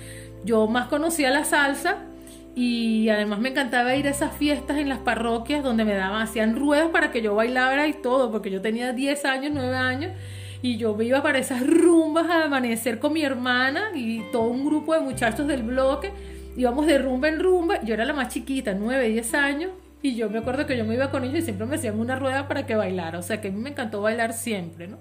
Yo 0.44 0.66
más 0.66 0.88
conocía 0.88 1.30
la 1.30 1.44
salsa 1.44 2.06
y 2.54 3.08
además 3.08 3.38
me 3.38 3.50
encantaba 3.50 3.94
ir 3.94 4.06
a 4.06 4.10
esas 4.10 4.32
fiestas 4.36 4.78
en 4.78 4.88
las 4.88 4.98
parroquias 4.98 5.62
donde 5.62 5.84
me 5.84 5.94
daban, 5.94 6.22
hacían 6.22 6.56
ruedas 6.56 6.88
para 6.90 7.10
que 7.10 7.22
yo 7.22 7.34
bailara 7.34 7.86
y 7.86 7.92
todo, 7.92 8.30
porque 8.30 8.50
yo 8.50 8.60
tenía 8.60 8.92
10 8.92 9.24
años, 9.24 9.52
9 9.54 9.76
años 9.76 10.12
y 10.60 10.76
yo 10.76 10.94
me 10.96 11.04
iba 11.04 11.22
para 11.22 11.38
esas 11.38 11.64
rumbas 11.64 12.28
a 12.28 12.44
amanecer 12.44 12.98
con 12.98 13.12
mi 13.12 13.22
hermana 13.22 13.90
y 13.94 14.22
todo 14.32 14.48
un 14.48 14.64
grupo 14.64 14.94
de 14.94 15.00
muchachos 15.00 15.46
del 15.46 15.62
bloque. 15.62 16.12
Íbamos 16.56 16.86
de 16.86 16.98
rumba 16.98 17.28
en 17.28 17.38
rumba. 17.38 17.80
Yo 17.82 17.94
era 17.94 18.04
la 18.04 18.12
más 18.12 18.28
chiquita, 18.28 18.74
9, 18.74 19.08
10 19.08 19.34
años. 19.34 19.70
Y 20.02 20.16
yo 20.16 20.28
me 20.30 20.38
acuerdo 20.38 20.66
que 20.66 20.76
yo 20.76 20.84
me 20.84 20.94
iba 20.94 21.10
con 21.10 21.24
ellos 21.24 21.38
y 21.38 21.42
siempre 21.42 21.66
me 21.66 21.76
hacían 21.76 21.98
una 21.98 22.16
rueda 22.16 22.48
para 22.48 22.66
que 22.66 22.74
bailara. 22.74 23.18
O 23.18 23.22
sea 23.22 23.40
que 23.40 23.48
a 23.48 23.50
mí 23.52 23.60
me 23.60 23.70
encantó 23.70 24.02
bailar 24.02 24.32
siempre, 24.32 24.88
¿no? 24.88 24.98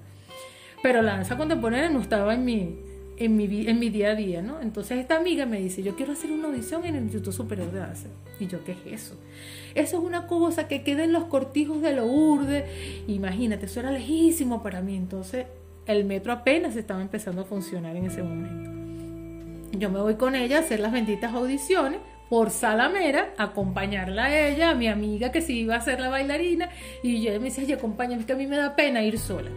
Pero 0.83 1.01
la 1.01 1.13
danza 1.13 1.37
contemporánea 1.37 1.89
no 1.89 2.01
estaba 2.01 2.35
en 2.35 2.45
mi, 2.45 2.75
en 3.17 3.35
mi, 3.35 3.47
día 3.47 4.11
a 4.11 4.15
día, 4.15 4.41
¿no? 4.41 4.61
Entonces 4.61 4.99
esta 4.99 5.17
amiga 5.17 5.45
me 5.45 5.59
dice, 5.59 5.81
yo 5.81 5.95
quiero 5.95 6.13
hacer 6.13 6.31
una 6.31 6.47
audición 6.47 6.85
en 6.85 6.95
el 6.95 7.03
Instituto 7.03 7.31
Superior 7.31 7.71
de 7.71 7.79
Danza. 7.79 8.07
Y 8.39 8.47
yo, 8.47 8.63
¿qué 8.63 8.73
es 8.73 8.85
eso? 8.85 9.15
Eso 9.73 9.97
es 9.97 10.03
una 10.03 10.27
cosa 10.27 10.67
que 10.67 10.83
queda 10.83 11.03
en 11.03 11.11
los 11.11 11.25
cortijos 11.25 11.81
de 11.81 11.93
lo 11.93 12.05
urde. 12.05 12.65
Imagínate, 13.07 13.65
eso 13.65 13.79
era 13.79 13.91
lejísimo 13.91 14.61
para 14.61 14.81
mí. 14.81 14.95
Entonces 14.95 15.47
el 15.87 16.05
metro 16.05 16.31
apenas 16.33 16.75
estaba 16.75 17.01
empezando 17.01 17.41
a 17.41 17.45
funcionar 17.45 17.95
en 17.95 18.05
ese 18.05 18.21
momento. 18.21 18.71
Yo 19.77 19.89
me 19.89 19.99
voy 19.99 20.15
con 20.15 20.35
ella 20.35 20.57
a 20.57 20.61
hacer 20.61 20.79
las 20.79 20.91
benditas 20.91 21.33
audiciones 21.33 21.99
por 22.29 22.49
Salamera, 22.49 23.33
acompañarla 23.37 24.25
a 24.25 24.47
ella, 24.47 24.71
a 24.71 24.75
mi 24.75 24.87
amiga 24.87 25.31
que 25.31 25.41
sí 25.41 25.59
iba 25.59 25.75
a 25.75 25.81
ser 25.81 25.99
la 26.01 26.09
bailarina, 26.09 26.69
y 27.03 27.27
ella 27.27 27.39
me 27.39 27.45
dice, 27.45 27.63
oye, 27.63 27.75
acompáñame, 27.75 28.25
que 28.25 28.33
a 28.33 28.35
mí 28.35 28.47
me 28.47 28.57
da 28.57 28.75
pena 28.75 29.01
ir 29.01 29.17
sola. 29.17 29.49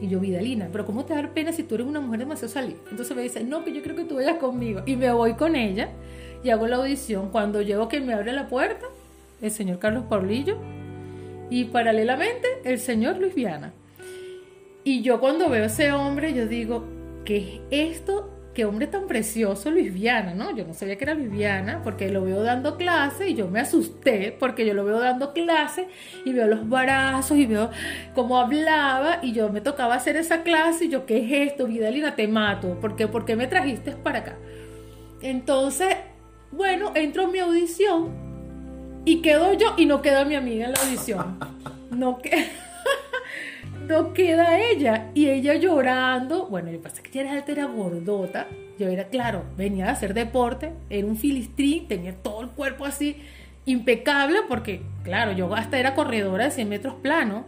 Y 0.00 0.08
yo, 0.08 0.20
Vidalina, 0.20 0.68
pero 0.70 0.86
¿cómo 0.86 1.04
te 1.04 1.14
da 1.14 1.28
pena 1.34 1.52
si 1.52 1.64
tú 1.64 1.74
eres 1.74 1.86
una 1.86 2.00
mujer 2.00 2.20
demasiado 2.20 2.52
salida? 2.52 2.78
Entonces 2.90 3.16
me 3.16 3.22
dice, 3.22 3.42
no, 3.42 3.64
que 3.64 3.72
yo 3.72 3.82
creo 3.82 3.96
que 3.96 4.04
tú 4.04 4.16
vayas 4.16 4.38
conmigo. 4.38 4.82
Y 4.86 4.96
me 4.96 5.10
voy 5.12 5.34
con 5.34 5.56
ella 5.56 5.90
y 6.44 6.50
hago 6.50 6.66
la 6.66 6.76
audición. 6.76 7.30
Cuando 7.30 7.62
llego 7.62 7.88
que 7.88 8.00
me 8.00 8.14
abre 8.14 8.32
la 8.32 8.48
puerta, 8.48 8.86
el 9.42 9.50
señor 9.50 9.78
Carlos 9.78 10.04
Paulillo 10.08 10.58
y 11.50 11.64
paralelamente 11.64 12.46
el 12.64 12.78
señor 12.78 13.18
Luis 13.18 13.34
Viana. 13.34 13.72
Y 14.84 15.02
yo 15.02 15.20
cuando 15.20 15.48
veo 15.48 15.64
a 15.64 15.66
ese 15.66 15.92
hombre, 15.92 16.32
yo 16.32 16.46
digo, 16.46 16.84
¿qué 17.24 17.60
es 17.70 17.96
esto? 17.96 18.30
Qué 18.58 18.64
hombre 18.64 18.88
tan 18.88 19.06
precioso, 19.06 19.70
Luis 19.70 19.94
Viana, 19.94 20.34
¿no? 20.34 20.50
Yo 20.50 20.66
no 20.66 20.74
sabía 20.74 20.98
que 20.98 21.04
era 21.04 21.14
Luis 21.14 21.30
Viana 21.30 21.80
porque 21.84 22.10
lo 22.10 22.24
veo 22.24 22.42
dando 22.42 22.76
clase 22.76 23.28
y 23.28 23.36
yo 23.36 23.46
me 23.46 23.60
asusté 23.60 24.36
porque 24.36 24.66
yo 24.66 24.74
lo 24.74 24.84
veo 24.84 24.98
dando 24.98 25.32
clase 25.32 25.86
y 26.24 26.32
veo 26.32 26.48
los 26.48 26.68
brazos 26.68 27.38
y 27.38 27.46
veo 27.46 27.70
cómo 28.16 28.36
hablaba 28.36 29.20
y 29.22 29.30
yo 29.30 29.48
me 29.50 29.60
tocaba 29.60 29.94
hacer 29.94 30.16
esa 30.16 30.42
clase 30.42 30.86
y 30.86 30.88
yo, 30.88 31.06
¿qué 31.06 31.18
es 31.18 31.52
esto? 31.52 31.68
Vidalina, 31.68 32.16
te 32.16 32.26
mato. 32.26 32.80
¿Por 32.80 32.96
qué, 32.96 33.06
¿Por 33.06 33.24
qué 33.24 33.36
me 33.36 33.46
trajiste 33.46 33.92
para 33.92 34.18
acá? 34.18 34.36
Entonces, 35.22 35.96
bueno, 36.50 36.90
entro 36.96 37.22
en 37.26 37.30
mi 37.30 37.38
audición 37.38 38.10
y 39.04 39.22
quedo 39.22 39.52
yo 39.52 39.74
y 39.76 39.86
no 39.86 40.02
queda 40.02 40.24
mi 40.24 40.34
amiga 40.34 40.66
en 40.66 40.72
la 40.72 40.80
audición. 40.80 41.38
No 41.92 42.18
queda 42.18 42.38
no 43.88 44.12
queda 44.12 44.60
ella. 44.60 45.10
Y 45.14 45.28
ella 45.28 45.54
llorando. 45.54 46.46
Bueno, 46.46 46.70
yo 46.70 46.80
pasa 46.80 47.02
que 47.02 47.20
ella 47.20 47.44
era 47.46 47.64
gordota. 47.64 48.46
Yo 48.78 48.88
era, 48.88 49.08
claro, 49.08 49.44
venía 49.56 49.88
a 49.88 49.92
hacer 49.92 50.14
deporte, 50.14 50.72
era 50.88 51.04
un 51.04 51.16
filistrín, 51.16 51.88
tenía 51.88 52.14
todo 52.14 52.42
el 52.42 52.50
cuerpo 52.50 52.84
así 52.84 53.16
impecable 53.64 54.38
porque, 54.48 54.82
claro, 55.02 55.32
yo 55.32 55.52
hasta 55.52 55.78
era 55.78 55.94
corredora 55.94 56.44
de 56.44 56.50
100 56.52 56.68
metros 56.68 56.94
plano 57.02 57.44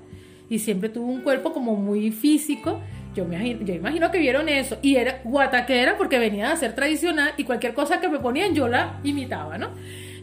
y 0.48 0.58
siempre 0.58 0.88
tuve 0.88 1.04
un 1.04 1.22
cuerpo 1.22 1.52
como 1.52 1.76
muy 1.76 2.10
físico. 2.10 2.80
Yo, 3.14 3.24
me, 3.24 3.58
yo 3.64 3.74
imagino 3.74 4.10
que 4.10 4.18
vieron 4.18 4.48
eso. 4.48 4.78
Y 4.82 4.96
era 4.96 5.20
guataquera 5.22 5.96
porque 5.96 6.18
venía 6.18 6.50
a 6.50 6.56
ser 6.56 6.74
tradicional 6.74 7.32
y 7.36 7.44
cualquier 7.44 7.74
cosa 7.74 8.00
que 8.00 8.08
me 8.08 8.18
ponían 8.18 8.54
yo 8.54 8.66
la 8.66 8.98
imitaba, 9.04 9.56
¿no? 9.56 9.70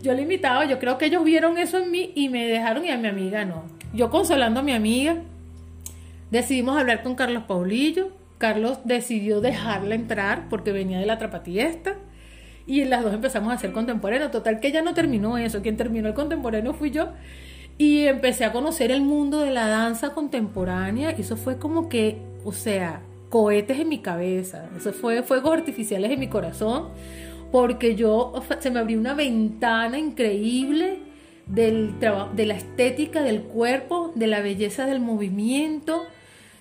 Yo 0.02 0.14
la 0.14 0.22
imitaba, 0.22 0.66
yo 0.66 0.78
creo 0.78 0.98
que 0.98 1.06
ellos 1.06 1.24
vieron 1.24 1.58
eso 1.58 1.78
en 1.78 1.90
mí 1.90 2.12
y 2.16 2.28
me 2.28 2.48
dejaron 2.48 2.84
y 2.84 2.90
a 2.90 2.98
mi 2.98 3.08
amiga 3.08 3.46
no. 3.46 3.64
Yo 3.94 4.10
consolando 4.10 4.60
a 4.60 4.64
mi 4.64 4.74
amiga, 4.74 5.18
Decidimos 6.32 6.78
hablar 6.78 7.04
con 7.04 7.16
Carlos 7.16 7.44
Paulillo. 7.44 8.10
Carlos 8.38 8.80
decidió 8.84 9.42
dejarla 9.42 9.96
entrar 9.96 10.50
porque 10.50 10.72
venía 10.72 11.00
de 11.00 11.06
la 11.06 11.18
trapatiesta. 11.18 11.96
Y 12.66 12.84
las 12.84 13.04
dos 13.04 13.14
empezamos 13.14 13.52
a 13.52 13.56
hacer 13.56 13.72
contemporáneo. 13.72 14.30
Total 14.30 14.60
que 14.60 14.68
ella 14.68 14.82
no 14.82 14.94
terminó 14.94 15.38
eso. 15.38 15.62
Quien 15.62 15.78
terminó 15.78 16.10
el 16.10 16.14
contemporáneo 16.14 16.74
fui 16.74 16.92
yo. 16.92 17.10
Y 17.78 18.06
empecé 18.08 18.44
a 18.44 18.52
conocer 18.52 18.92
el 18.92 19.02
mundo 19.02 19.40
de 19.40 19.52
la 19.52 19.68
danza 19.68 20.10
contemporánea. 20.10 21.16
Y 21.18 21.22
eso 21.22 21.38
fue 21.38 21.58
como 21.58 21.88
que, 21.88 22.18
o 22.44 22.52
sea, 22.52 23.02
cohetes 23.30 23.80
en 23.80 23.88
mi 23.88 24.00
cabeza. 24.00 24.66
Eso 24.76 24.92
fue 24.92 25.24
fuegos 25.24 25.54
artificiales 25.54 26.12
en 26.12 26.20
mi 26.20 26.28
corazón. 26.28 26.90
Porque 27.54 27.96
yo, 27.96 28.34
se 28.60 28.70
me 28.70 28.80
abrió 28.80 29.00
una 29.00 29.14
ventana 29.14 29.98
increíble 29.98 31.00
del 31.46 31.94
de 32.36 32.46
la 32.46 32.56
estética 32.56 33.24
del 33.24 33.44
cuerpo, 33.44 34.12
de 34.16 34.28
la 34.28 34.42
belleza 34.42 34.86
del 34.86 35.00
movimiento 35.00 36.04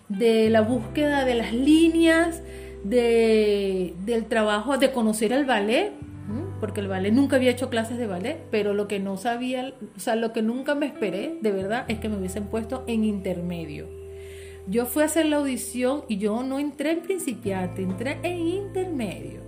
de 0.09 0.51
la 0.51 0.61
búsqueda 0.61 1.25
de 1.25 1.35
las 1.35 1.53
líneas, 1.53 2.43
de, 2.85 3.95
del 4.05 4.27
trabajo 4.27 4.79
de 4.79 4.93
conocer 4.93 5.33
el 5.33 5.45
ballet, 5.45 5.93
porque 6.61 6.81
el 6.81 6.89
ballet 6.89 7.13
nunca 7.13 7.37
había 7.37 7.51
hecho 7.51 7.69
clases 7.69 7.99
de 7.99 8.07
ballet, 8.07 8.39
pero 8.51 8.73
lo 8.73 8.89
que 8.89 8.99
no 8.99 9.17
sabía, 9.17 9.75
o 9.97 10.01
sea, 10.01 10.17
lo 10.17 10.33
que 10.33 10.43
nunca 10.43 10.75
me 10.75 10.87
esperé, 10.87 11.37
de 11.41 11.53
verdad, 11.53 11.85
es 11.89 11.99
que 11.99 12.09
me 12.09 12.17
hubiesen 12.17 12.47
puesto 12.47 12.85
en 12.87 13.05
intermedio. 13.05 13.87
Yo 14.67 14.87
fui 14.87 15.03
a 15.03 15.07
hacer 15.07 15.27
la 15.27 15.37
audición 15.37 16.05
y 16.09 16.17
yo 16.17 16.43
no 16.43 16.59
entré 16.59 16.93
en 16.93 17.01
principiante, 17.01 17.83
entré 17.83 18.19
en 18.23 18.39
intermedio. 18.39 19.41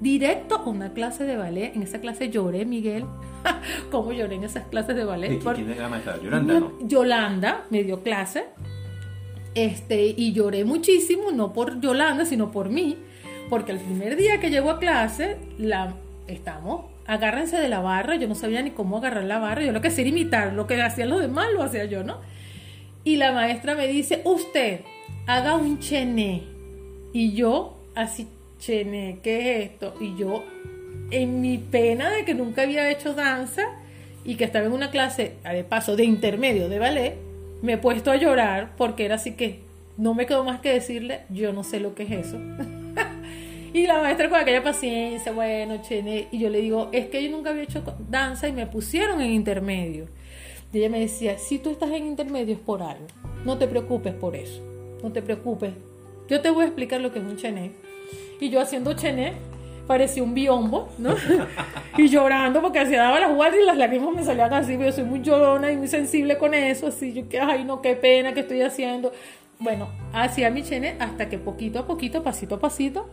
Directo 0.00 0.56
a 0.56 0.68
una 0.68 0.92
clase 0.92 1.24
de 1.24 1.36
ballet. 1.36 1.74
En 1.74 1.82
esa 1.82 2.00
clase 2.00 2.30
lloré, 2.30 2.64
Miguel. 2.64 3.04
¿Cómo 3.90 4.12
lloré 4.12 4.36
en 4.36 4.44
esas 4.44 4.66
clases 4.66 4.96
de 4.96 5.04
ballet? 5.04 5.38
¿Quién 5.54 5.70
es 5.70 5.78
la 5.78 5.88
maestra? 5.88 6.20
¿Yolanda 6.22 6.60
no? 6.60 6.72
Yolanda 6.80 7.64
me 7.70 7.84
dio 7.84 8.02
clase 8.02 8.44
este, 9.54 10.14
y 10.16 10.32
lloré 10.32 10.64
muchísimo, 10.64 11.30
no 11.30 11.52
por 11.52 11.80
Yolanda, 11.80 12.24
sino 12.24 12.50
por 12.50 12.68
mí, 12.68 12.96
porque 13.48 13.72
el 13.72 13.78
primer 13.78 14.16
día 14.16 14.40
que 14.40 14.50
llego 14.50 14.70
a 14.70 14.78
clase, 14.78 15.36
la, 15.58 15.94
estamos, 16.26 16.86
agárrense 17.06 17.58
de 17.58 17.68
la 17.68 17.80
barra, 17.80 18.16
yo 18.16 18.26
no 18.28 18.34
sabía 18.34 18.62
ni 18.62 18.70
cómo 18.70 18.98
agarrar 18.98 19.24
la 19.24 19.38
barra, 19.38 19.62
yo 19.62 19.72
lo 19.72 19.80
que 19.80 19.88
hacía 19.88 20.02
era 20.02 20.10
imitar, 20.10 20.52
lo 20.52 20.66
que 20.66 20.80
hacían 20.80 21.10
los 21.10 21.20
demás 21.20 21.48
lo 21.52 21.62
hacía 21.62 21.84
yo, 21.84 22.02
¿no? 22.02 22.18
Y 23.04 23.16
la 23.16 23.32
maestra 23.32 23.74
me 23.74 23.86
dice, 23.86 24.22
usted, 24.24 24.80
haga 25.26 25.56
un 25.56 25.78
chené. 25.78 26.42
Y 27.12 27.34
yo, 27.34 27.76
así, 27.94 28.26
chené, 28.58 29.20
¿qué 29.22 29.38
es 29.38 29.70
esto? 29.70 29.94
Y 30.00 30.16
yo, 30.16 30.42
en 31.10 31.40
mi 31.40 31.58
pena 31.58 32.10
de 32.10 32.24
que 32.24 32.34
nunca 32.34 32.62
había 32.62 32.90
hecho 32.90 33.14
danza 33.14 33.62
y 34.24 34.36
que 34.36 34.44
estaba 34.44 34.66
en 34.66 34.72
una 34.72 34.90
clase, 34.90 35.34
de 35.44 35.64
paso, 35.64 35.96
de 35.96 36.04
intermedio 36.04 36.68
de 36.70 36.78
ballet, 36.78 37.18
me 37.64 37.72
he 37.72 37.78
puesto 37.78 38.10
a 38.10 38.16
llorar 38.16 38.72
porque 38.76 39.06
era 39.06 39.14
así 39.14 39.32
que 39.32 39.60
no 39.96 40.12
me 40.12 40.26
quedó 40.26 40.44
más 40.44 40.60
que 40.60 40.70
decirle, 40.70 41.22
yo 41.30 41.54
no 41.54 41.64
sé 41.64 41.80
lo 41.80 41.94
que 41.94 42.02
es 42.02 42.10
eso. 42.10 42.38
y 43.72 43.86
la 43.86 44.02
maestra 44.02 44.28
con 44.28 44.38
aquella 44.38 44.62
paciencia, 44.62 45.32
bueno, 45.32 45.80
chene, 45.80 46.28
y 46.30 46.40
yo 46.40 46.50
le 46.50 46.60
digo, 46.60 46.90
es 46.92 47.06
que 47.06 47.24
yo 47.24 47.30
nunca 47.30 47.50
había 47.50 47.62
hecho 47.62 47.82
danza 48.10 48.48
y 48.48 48.52
me 48.52 48.66
pusieron 48.66 49.22
en 49.22 49.30
intermedio. 49.30 50.08
Y 50.74 50.78
ella 50.78 50.90
me 50.90 51.00
decía, 51.00 51.38
si 51.38 51.58
tú 51.58 51.70
estás 51.70 51.90
en 51.90 52.06
intermedio 52.06 52.54
es 52.54 52.60
por 52.60 52.82
algo, 52.82 53.06
no 53.46 53.56
te 53.56 53.66
preocupes 53.66 54.12
por 54.12 54.36
eso, 54.36 54.62
no 55.02 55.10
te 55.10 55.22
preocupes. 55.22 55.72
Yo 56.28 56.42
te 56.42 56.50
voy 56.50 56.64
a 56.64 56.66
explicar 56.66 57.00
lo 57.00 57.12
que 57.12 57.18
es 57.18 57.24
un 57.24 57.36
chené. 57.38 57.72
Y 58.40 58.50
yo 58.50 58.60
haciendo 58.60 58.92
chené, 58.92 59.32
parecía 59.86 60.22
un 60.22 60.34
biombo, 60.34 60.88
¿no? 60.98 61.14
y 61.98 62.08
llorando 62.08 62.60
porque 62.62 62.84
se 62.86 62.96
daba 62.96 63.20
las 63.20 63.34
guardias 63.34 63.62
y 63.62 63.66
las 63.66 63.76
lágrimas 63.76 64.14
me 64.14 64.24
salían 64.24 64.52
así, 64.52 64.78
yo 64.78 64.92
soy 64.92 65.04
muy 65.04 65.20
llorona 65.20 65.70
y 65.70 65.76
muy 65.76 65.88
sensible 65.88 66.38
con 66.38 66.54
eso, 66.54 66.86
así, 66.86 67.12
yo 67.12 67.28
que, 67.28 67.40
ay, 67.40 67.64
no, 67.64 67.82
qué 67.82 67.94
pena 67.94 68.34
que 68.34 68.40
estoy 68.40 68.62
haciendo. 68.62 69.12
Bueno, 69.58 69.88
hacía 70.12 70.50
mi 70.50 70.62
chene 70.62 70.96
hasta 70.98 71.28
que 71.28 71.38
poquito 71.38 71.78
a 71.78 71.86
poquito, 71.86 72.22
pasito 72.22 72.56
a 72.56 72.60
pasito, 72.60 73.08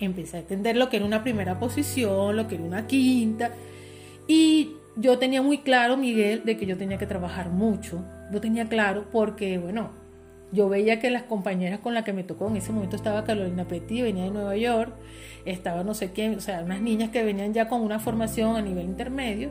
empecé 0.00 0.38
a 0.38 0.40
entender 0.40 0.76
lo 0.76 0.88
que 0.88 0.96
era 0.96 1.06
una 1.06 1.22
primera 1.22 1.58
posición, 1.58 2.36
lo 2.36 2.48
que 2.48 2.54
era 2.54 2.64
una 2.64 2.86
quinta, 2.86 3.52
y 4.26 4.74
yo 4.96 5.18
tenía 5.18 5.42
muy 5.42 5.58
claro, 5.58 5.96
Miguel, 5.96 6.42
de 6.44 6.56
que 6.56 6.66
yo 6.66 6.76
tenía 6.76 6.98
que 6.98 7.06
trabajar 7.06 7.50
mucho, 7.50 8.04
lo 8.30 8.40
tenía 8.40 8.68
claro 8.68 9.06
porque, 9.12 9.58
bueno, 9.58 9.90
yo 10.50 10.68
veía 10.68 10.98
que 10.98 11.10
las 11.10 11.24
compañeras 11.24 11.80
con 11.80 11.94
las 11.94 12.04
que 12.04 12.12
me 12.12 12.24
tocó 12.24 12.48
en 12.48 12.56
ese 12.56 12.72
momento 12.72 12.96
estaba 12.96 13.24
Carolina 13.24 13.66
Petit, 13.66 14.02
venía 14.02 14.24
de 14.24 14.30
Nueva 14.30 14.56
York, 14.56 14.92
estaba 15.44 15.84
no 15.84 15.94
sé 15.94 16.12
quién, 16.12 16.36
o 16.36 16.40
sea, 16.40 16.62
unas 16.62 16.80
niñas 16.80 17.10
que 17.10 17.22
venían 17.22 17.52
ya 17.52 17.68
con 17.68 17.82
una 17.82 17.98
formación 17.98 18.56
a 18.56 18.62
nivel 18.62 18.86
intermedio. 18.86 19.50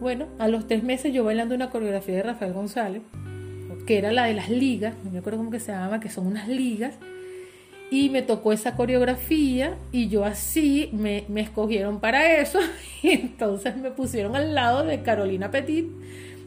Bueno, 0.00 0.26
a 0.38 0.46
los 0.46 0.68
tres 0.68 0.84
meses 0.84 1.12
yo 1.12 1.24
bailando 1.24 1.54
una 1.54 1.70
coreografía 1.70 2.16
de 2.16 2.22
Rafael 2.22 2.52
González, 2.52 3.02
que 3.86 3.98
era 3.98 4.12
la 4.12 4.26
de 4.26 4.34
las 4.34 4.50
ligas, 4.50 4.94
no 5.02 5.10
me 5.10 5.18
acuerdo 5.18 5.38
cómo 5.38 5.50
se 5.58 5.72
llama, 5.72 5.98
que 5.98 6.10
son 6.10 6.26
unas 6.26 6.46
ligas, 6.46 6.94
y 7.90 8.10
me 8.10 8.22
tocó 8.22 8.52
esa 8.52 8.76
coreografía 8.76 9.76
y 9.92 10.08
yo 10.08 10.24
así 10.24 10.90
me, 10.92 11.24
me 11.28 11.40
escogieron 11.40 12.00
para 12.00 12.38
eso 12.38 12.60
y 13.02 13.10
entonces 13.10 13.76
me 13.76 13.90
pusieron 13.90 14.36
al 14.36 14.54
lado 14.54 14.84
de 14.84 15.02
Carolina 15.02 15.50
Petit, 15.50 15.86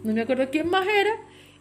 no 0.03 0.13
me 0.13 0.22
acuerdo 0.22 0.50
quién 0.50 0.70
más 0.70 0.88
era, 0.88 1.12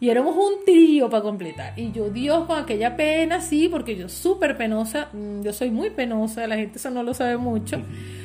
y 0.01 0.09
éramos 0.09 0.35
un 0.35 0.65
trío 0.65 1.11
para 1.11 1.21
completar. 1.21 1.73
Y 1.77 1.91
yo, 1.91 2.09
Dios, 2.09 2.45
con 2.45 2.57
aquella 2.57 2.97
pena, 2.97 3.39
sí, 3.39 3.69
porque 3.69 3.95
yo 3.95 4.09
súper 4.09 4.57
penosa, 4.57 5.09
mm, 5.13 5.43
yo 5.43 5.53
soy 5.53 5.69
muy 5.69 5.91
penosa, 5.91 6.47
la 6.47 6.55
gente 6.55 6.79
eso 6.79 6.89
no 6.89 7.03
lo 7.03 7.13
sabe 7.13 7.37
mucho, 7.37 7.79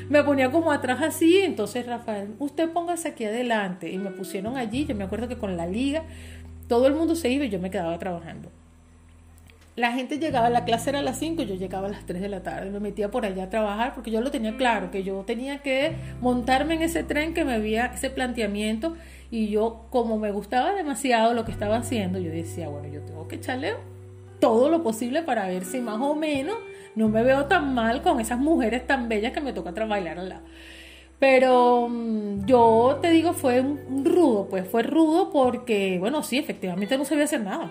me 0.08 0.24
ponía 0.24 0.50
como 0.50 0.72
atrás 0.72 1.02
así, 1.02 1.40
entonces 1.42 1.84
Rafael, 1.84 2.34
usted 2.38 2.70
póngase 2.70 3.08
aquí 3.08 3.26
adelante, 3.26 3.92
y 3.92 3.98
me 3.98 4.10
pusieron 4.10 4.56
allí, 4.56 4.86
yo 4.86 4.94
me 4.94 5.04
acuerdo 5.04 5.28
que 5.28 5.36
con 5.36 5.58
la 5.58 5.66
liga, 5.66 6.04
todo 6.66 6.86
el 6.86 6.94
mundo 6.94 7.14
se 7.14 7.28
iba 7.28 7.44
y 7.44 7.50
yo 7.50 7.60
me 7.60 7.70
quedaba 7.70 7.98
trabajando 7.98 8.50
la 9.76 9.92
gente 9.92 10.18
llegaba, 10.18 10.50
la 10.50 10.64
clase 10.64 10.90
era 10.90 11.00
a 11.00 11.02
las 11.02 11.18
5, 11.18 11.42
yo 11.42 11.54
llegaba 11.54 11.86
a 11.86 11.90
las 11.90 12.06
3 12.06 12.20
de 12.20 12.28
la 12.28 12.42
tarde, 12.42 12.70
me 12.70 12.80
metía 12.80 13.10
por 13.10 13.26
allá 13.26 13.44
a 13.44 13.50
trabajar 13.50 13.94
porque 13.94 14.10
yo 14.10 14.20
lo 14.22 14.30
tenía 14.30 14.56
claro, 14.56 14.90
que 14.90 15.02
yo 15.04 15.22
tenía 15.26 15.58
que 15.58 15.94
montarme 16.20 16.74
en 16.74 16.82
ese 16.82 17.04
tren 17.04 17.34
que 17.34 17.44
me 17.44 17.52
había 17.54 17.86
ese 17.86 18.10
planteamiento 18.10 18.96
y 19.30 19.48
yo 19.48 19.86
como 19.90 20.18
me 20.18 20.30
gustaba 20.30 20.72
demasiado 20.72 21.34
lo 21.34 21.44
que 21.44 21.52
estaba 21.52 21.76
haciendo, 21.76 22.18
yo 22.18 22.30
decía, 22.30 22.68
bueno, 22.68 22.88
yo 22.88 23.02
tengo 23.02 23.28
que 23.28 23.36
echarle 23.36 23.74
todo 24.40 24.70
lo 24.70 24.82
posible 24.82 25.22
para 25.22 25.46
ver 25.46 25.64
si 25.64 25.80
más 25.80 26.00
o 26.00 26.14
menos 26.14 26.56
no 26.94 27.08
me 27.08 27.22
veo 27.22 27.44
tan 27.44 27.74
mal 27.74 28.02
con 28.02 28.20
esas 28.20 28.38
mujeres 28.38 28.86
tan 28.86 29.08
bellas 29.08 29.32
que 29.32 29.40
me 29.40 29.52
toca 29.52 29.72
bailar 29.84 30.18
al 30.18 30.30
lado. 30.30 30.42
Pero 31.18 31.88
mm, 31.88 32.46
yo 32.46 32.98
te 33.00 33.10
digo, 33.10 33.32
fue 33.32 33.60
un, 33.60 34.04
rudo, 34.04 34.48
pues 34.48 34.68
fue 34.68 34.82
rudo 34.82 35.30
porque, 35.30 35.98
bueno, 35.98 36.22
sí, 36.22 36.38
efectivamente 36.38 36.98
no 36.98 37.04
sabía 37.04 37.24
hacer 37.24 37.42
nada, 37.42 37.70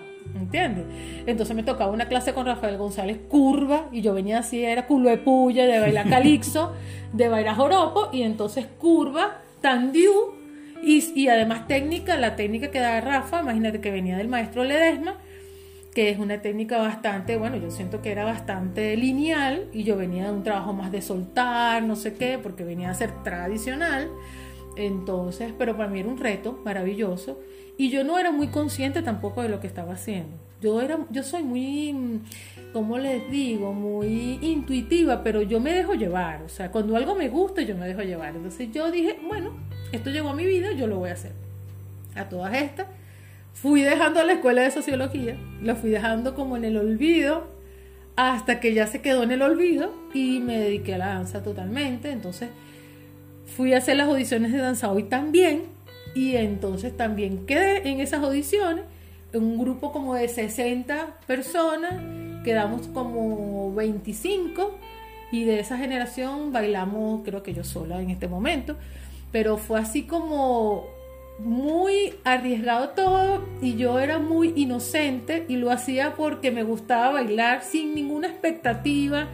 Entonces 1.26 1.54
me 1.54 1.62
tocaba 1.62 1.90
una 1.90 2.08
clase 2.08 2.32
con 2.32 2.46
Rafael 2.46 2.76
González 2.76 3.18
curva 3.28 3.88
y 3.92 4.00
yo 4.02 4.14
venía 4.14 4.38
así, 4.38 4.64
era 4.64 4.86
culo 4.86 5.10
de 5.10 5.18
puya, 5.18 5.66
de 5.66 5.78
bailar 5.78 6.08
calixo, 6.08 6.72
de 7.12 7.28
bailar 7.28 7.56
joropo 7.56 8.08
y 8.12 8.22
entonces 8.22 8.66
curva, 8.78 9.42
tandiu 9.60 10.34
y, 10.82 11.02
y 11.14 11.28
además 11.28 11.66
técnica, 11.66 12.16
la 12.16 12.36
técnica 12.36 12.70
que 12.70 12.80
da 12.80 13.00
Rafa, 13.00 13.40
imagínate 13.40 13.80
que 13.80 13.90
venía 13.90 14.16
del 14.16 14.28
maestro 14.28 14.64
Ledesma 14.64 15.16
que 15.96 16.10
es 16.10 16.18
una 16.18 16.42
técnica 16.42 16.76
bastante, 16.76 17.38
bueno, 17.38 17.56
yo 17.56 17.70
siento 17.70 18.02
que 18.02 18.12
era 18.12 18.22
bastante 18.22 18.94
lineal 18.98 19.70
y 19.72 19.82
yo 19.84 19.96
venía 19.96 20.26
de 20.26 20.32
un 20.32 20.42
trabajo 20.42 20.74
más 20.74 20.92
de 20.92 21.00
soltar, 21.00 21.82
no 21.84 21.96
sé 21.96 22.12
qué, 22.12 22.38
porque 22.38 22.64
venía 22.64 22.90
a 22.90 22.94
ser 22.94 23.22
tradicional. 23.22 24.10
Entonces, 24.76 25.52
pero 25.58 25.76
para 25.76 25.88
mí 25.88 26.00
era 26.00 26.08
un 26.08 26.18
reto 26.18 26.60
maravilloso 26.64 27.40
y 27.78 27.90
yo 27.90 28.04
no 28.04 28.18
era 28.18 28.30
muy 28.30 28.48
consciente 28.48 29.02
tampoco 29.02 29.42
de 29.42 29.48
lo 29.48 29.60
que 29.60 29.66
estaba 29.66 29.94
haciendo. 29.94 30.36
Yo 30.60 30.80
era 30.80 30.98
yo 31.10 31.22
soy 31.22 31.42
muy 31.42 32.20
como 32.72 32.98
les 32.98 33.30
digo, 33.30 33.72
muy 33.72 34.38
intuitiva, 34.42 35.22
pero 35.22 35.42
yo 35.42 35.60
me 35.60 35.72
dejo 35.72 35.94
llevar, 35.94 36.42
o 36.42 36.48
sea, 36.48 36.70
cuando 36.70 36.96
algo 36.96 37.14
me 37.14 37.28
gusta, 37.28 37.62
yo 37.62 37.76
me 37.76 37.88
dejo 37.88 38.02
llevar. 38.02 38.36
Entonces 38.36 38.70
yo 38.72 38.90
dije, 38.90 39.18
bueno, 39.26 39.52
esto 39.92 40.10
llegó 40.10 40.30
a 40.30 40.34
mi 40.34 40.44
vida, 40.44 40.72
yo 40.72 40.86
lo 40.86 40.98
voy 40.98 41.10
a 41.10 41.14
hacer. 41.14 41.32
A 42.14 42.28
todas 42.28 42.54
estas 42.54 42.86
Fui 43.56 43.80
dejando 43.80 44.22
la 44.22 44.34
escuela 44.34 44.60
de 44.60 44.70
sociología, 44.70 45.34
la 45.62 45.74
fui 45.76 45.88
dejando 45.88 46.34
como 46.34 46.58
en 46.58 46.64
el 46.66 46.76
olvido, 46.76 47.48
hasta 48.14 48.60
que 48.60 48.74
ya 48.74 48.86
se 48.86 49.00
quedó 49.00 49.22
en 49.22 49.30
el 49.30 49.40
olvido 49.40 49.94
y 50.12 50.40
me 50.40 50.58
dediqué 50.58 50.96
a 50.96 50.98
la 50.98 51.06
danza 51.06 51.42
totalmente. 51.42 52.10
Entonces 52.10 52.50
fui 53.46 53.72
a 53.74 53.78
hacer 53.78 53.96
las 53.96 54.08
audiciones 54.08 54.52
de 54.52 54.58
danza 54.58 54.90
hoy 54.90 55.04
también 55.04 55.62
y 56.14 56.36
entonces 56.36 56.96
también 56.96 57.46
quedé 57.46 57.88
en 57.88 58.00
esas 58.00 58.22
audiciones, 58.22 58.84
en 59.32 59.42
un 59.42 59.58
grupo 59.58 59.92
como 59.92 60.14
de 60.14 60.28
60 60.28 61.18
personas, 61.26 61.94
quedamos 62.42 62.88
como 62.88 63.74
25 63.74 64.78
y 65.32 65.44
de 65.44 65.60
esa 65.60 65.76
generación 65.76 66.52
bailamos 66.52 67.22
creo 67.24 67.42
que 67.42 67.52
yo 67.52 67.64
sola 67.64 68.00
en 68.00 68.10
este 68.10 68.28
momento, 68.28 68.76
pero 69.32 69.58
fue 69.58 69.78
así 69.78 70.04
como 70.04 70.84
muy 71.38 72.14
arriesgado 72.24 72.90
todo 72.90 73.44
y 73.60 73.76
yo 73.76 73.98
era 73.98 74.18
muy 74.18 74.52
inocente 74.56 75.44
y 75.48 75.56
lo 75.56 75.70
hacía 75.70 76.14
porque 76.14 76.50
me 76.50 76.62
gustaba 76.62 77.10
bailar 77.10 77.62
sin 77.62 77.94
ninguna 77.94 78.28
expectativa, 78.28 79.28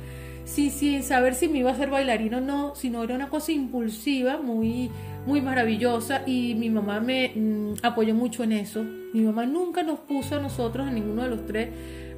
sin, 0.44 1.02
saber 1.02 1.34
si 1.34 1.48
me 1.48 1.58
iba 1.58 1.70
a 1.70 1.76
ser 1.76 1.90
bailarina 1.90 2.38
o 2.38 2.40
no, 2.40 2.74
sino 2.74 3.02
era 3.02 3.14
una 3.14 3.28
cosa 3.28 3.52
impulsiva, 3.52 4.38
muy, 4.38 4.90
muy 5.26 5.40
maravillosa 5.40 6.22
y 6.26 6.54
mi 6.54 6.70
mamá 6.70 7.00
me 7.00 7.32
mm, 7.34 7.74
apoyó 7.82 8.14
mucho 8.14 8.44
en 8.44 8.52
eso. 8.52 8.84
Mi 9.12 9.22
mamá 9.22 9.46
nunca 9.46 9.82
nos 9.82 10.00
puso 10.00 10.36
a 10.36 10.40
nosotros, 10.40 10.86
a 10.86 10.90
ninguno 10.90 11.22
de 11.22 11.28
los 11.30 11.46
tres, 11.46 11.70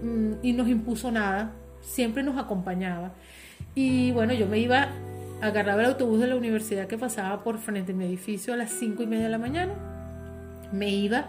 mm, 0.03 0.33
y 0.43 0.53
nos 0.53 0.69
impuso 0.69 1.11
nada, 1.11 1.53
siempre 1.81 2.23
nos 2.23 2.39
acompañaba. 2.39 3.13
Y 3.75 4.13
bueno, 4.13 4.35
yo 4.35 4.47
me 4.47 4.59
iba 4.59 4.89
agarraba 5.41 5.83
el 5.83 5.89
autobús 5.89 6.21
de 6.21 6.27
la 6.27 6.37
universidad 6.37 6.87
que 6.87 6.97
pasaba 6.97 7.43
por 7.43 7.59
frente 7.59 7.93
a 7.93 7.95
mi 7.95 8.05
edificio 8.05 8.55
a 8.55 8.57
las 8.57 8.71
cinco 8.71 9.03
y 9.03 9.07
media 9.07 9.25
de 9.25 9.31
la 9.31 9.39
mañana, 9.39 9.75
me 10.73 10.89
iba 10.89 11.27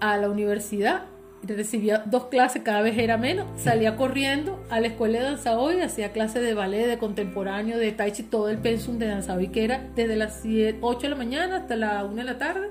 a 0.00 0.16
la 0.16 0.28
universidad, 0.28 1.02
recibía 1.42 2.02
dos 2.06 2.26
clases, 2.26 2.62
cada 2.62 2.82
vez 2.82 2.98
era 2.98 3.16
menos, 3.16 3.46
salía 3.60 3.96
corriendo 3.96 4.62
a 4.70 4.80
la 4.80 4.88
escuela 4.88 5.18
de 5.18 5.24
danza 5.24 5.58
hoy, 5.58 5.80
hacía 5.80 6.12
clases 6.12 6.42
de 6.42 6.54
ballet, 6.54 6.86
de 6.86 6.98
contemporáneo, 6.98 7.78
de 7.78 7.92
tai 7.92 8.12
chi, 8.12 8.24
todo 8.24 8.48
el 8.48 8.58
pensum 8.58 8.98
de 8.98 9.06
danza 9.06 9.34
hoy, 9.34 9.48
que 9.48 9.64
era 9.64 9.88
desde 9.94 10.16
las 10.16 10.42
8 10.80 11.00
de 11.00 11.08
la 11.08 11.16
mañana 11.16 11.56
hasta 11.58 11.76
la 11.76 12.04
1 12.04 12.14
de 12.14 12.24
la 12.24 12.38
tarde. 12.38 12.70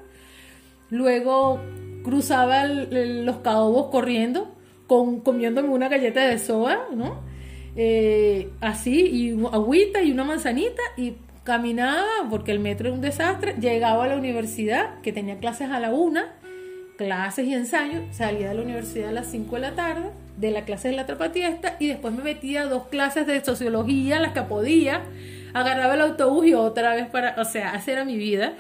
Luego 0.90 1.60
cruzaba 2.04 2.66
los 2.66 3.38
caobos 3.38 3.90
corriendo, 3.90 4.54
con, 4.88 5.20
comiéndome 5.20 5.70
una 5.70 5.90
galleta 5.90 6.26
de 6.26 6.40
soda, 6.40 6.88
¿no? 6.94 7.22
Eh, 7.76 8.50
así, 8.62 9.02
y 9.08 9.46
agüita 9.52 10.02
y 10.02 10.12
una 10.12 10.24
manzanita, 10.24 10.82
y 10.96 11.16
caminaba, 11.44 12.28
porque 12.30 12.52
el 12.52 12.60
metro 12.60 12.88
era 12.88 12.96
un 12.96 13.02
desastre, 13.02 13.56
llegaba 13.60 14.06
a 14.06 14.08
la 14.08 14.18
universidad, 14.18 15.00
que 15.02 15.14
tenía 15.14 15.38
clases 15.38 15.70
a 15.70 15.80
la 15.80 15.94
una, 15.94 16.34
clases 16.98 17.48
y 17.48 17.54
ensayos, 17.54 18.04
salía 18.12 18.50
de 18.50 18.56
la 18.56 18.62
universidad 18.62 19.10
a 19.10 19.14
las 19.14 19.28
5 19.28 19.56
de 19.56 19.62
la 19.62 19.76
tarde, 19.76 20.10
de 20.38 20.52
la 20.52 20.66
clase 20.66 20.90
de 20.90 20.96
la 20.96 21.06
trapatiesta, 21.06 21.76
y 21.80 21.88
después 21.88 22.14
me 22.14 22.24
metía 22.24 22.64
a 22.64 22.66
dos 22.66 22.88
clases 22.88 23.28
de 23.28 23.44
sociología, 23.44 24.20
las 24.20 24.34
que 24.34 24.42
podía, 24.42 25.04
agarraba 25.54 25.94
el 25.94 26.02
autobús 26.02 26.48
y 26.48 26.54
otra 26.54 26.96
vez 26.96 27.08
para, 27.08 27.36
o 27.40 27.46
sea, 27.46 27.72
hacer 27.72 27.94
era 27.94 28.06
mi 28.06 28.18
vida 28.18 28.54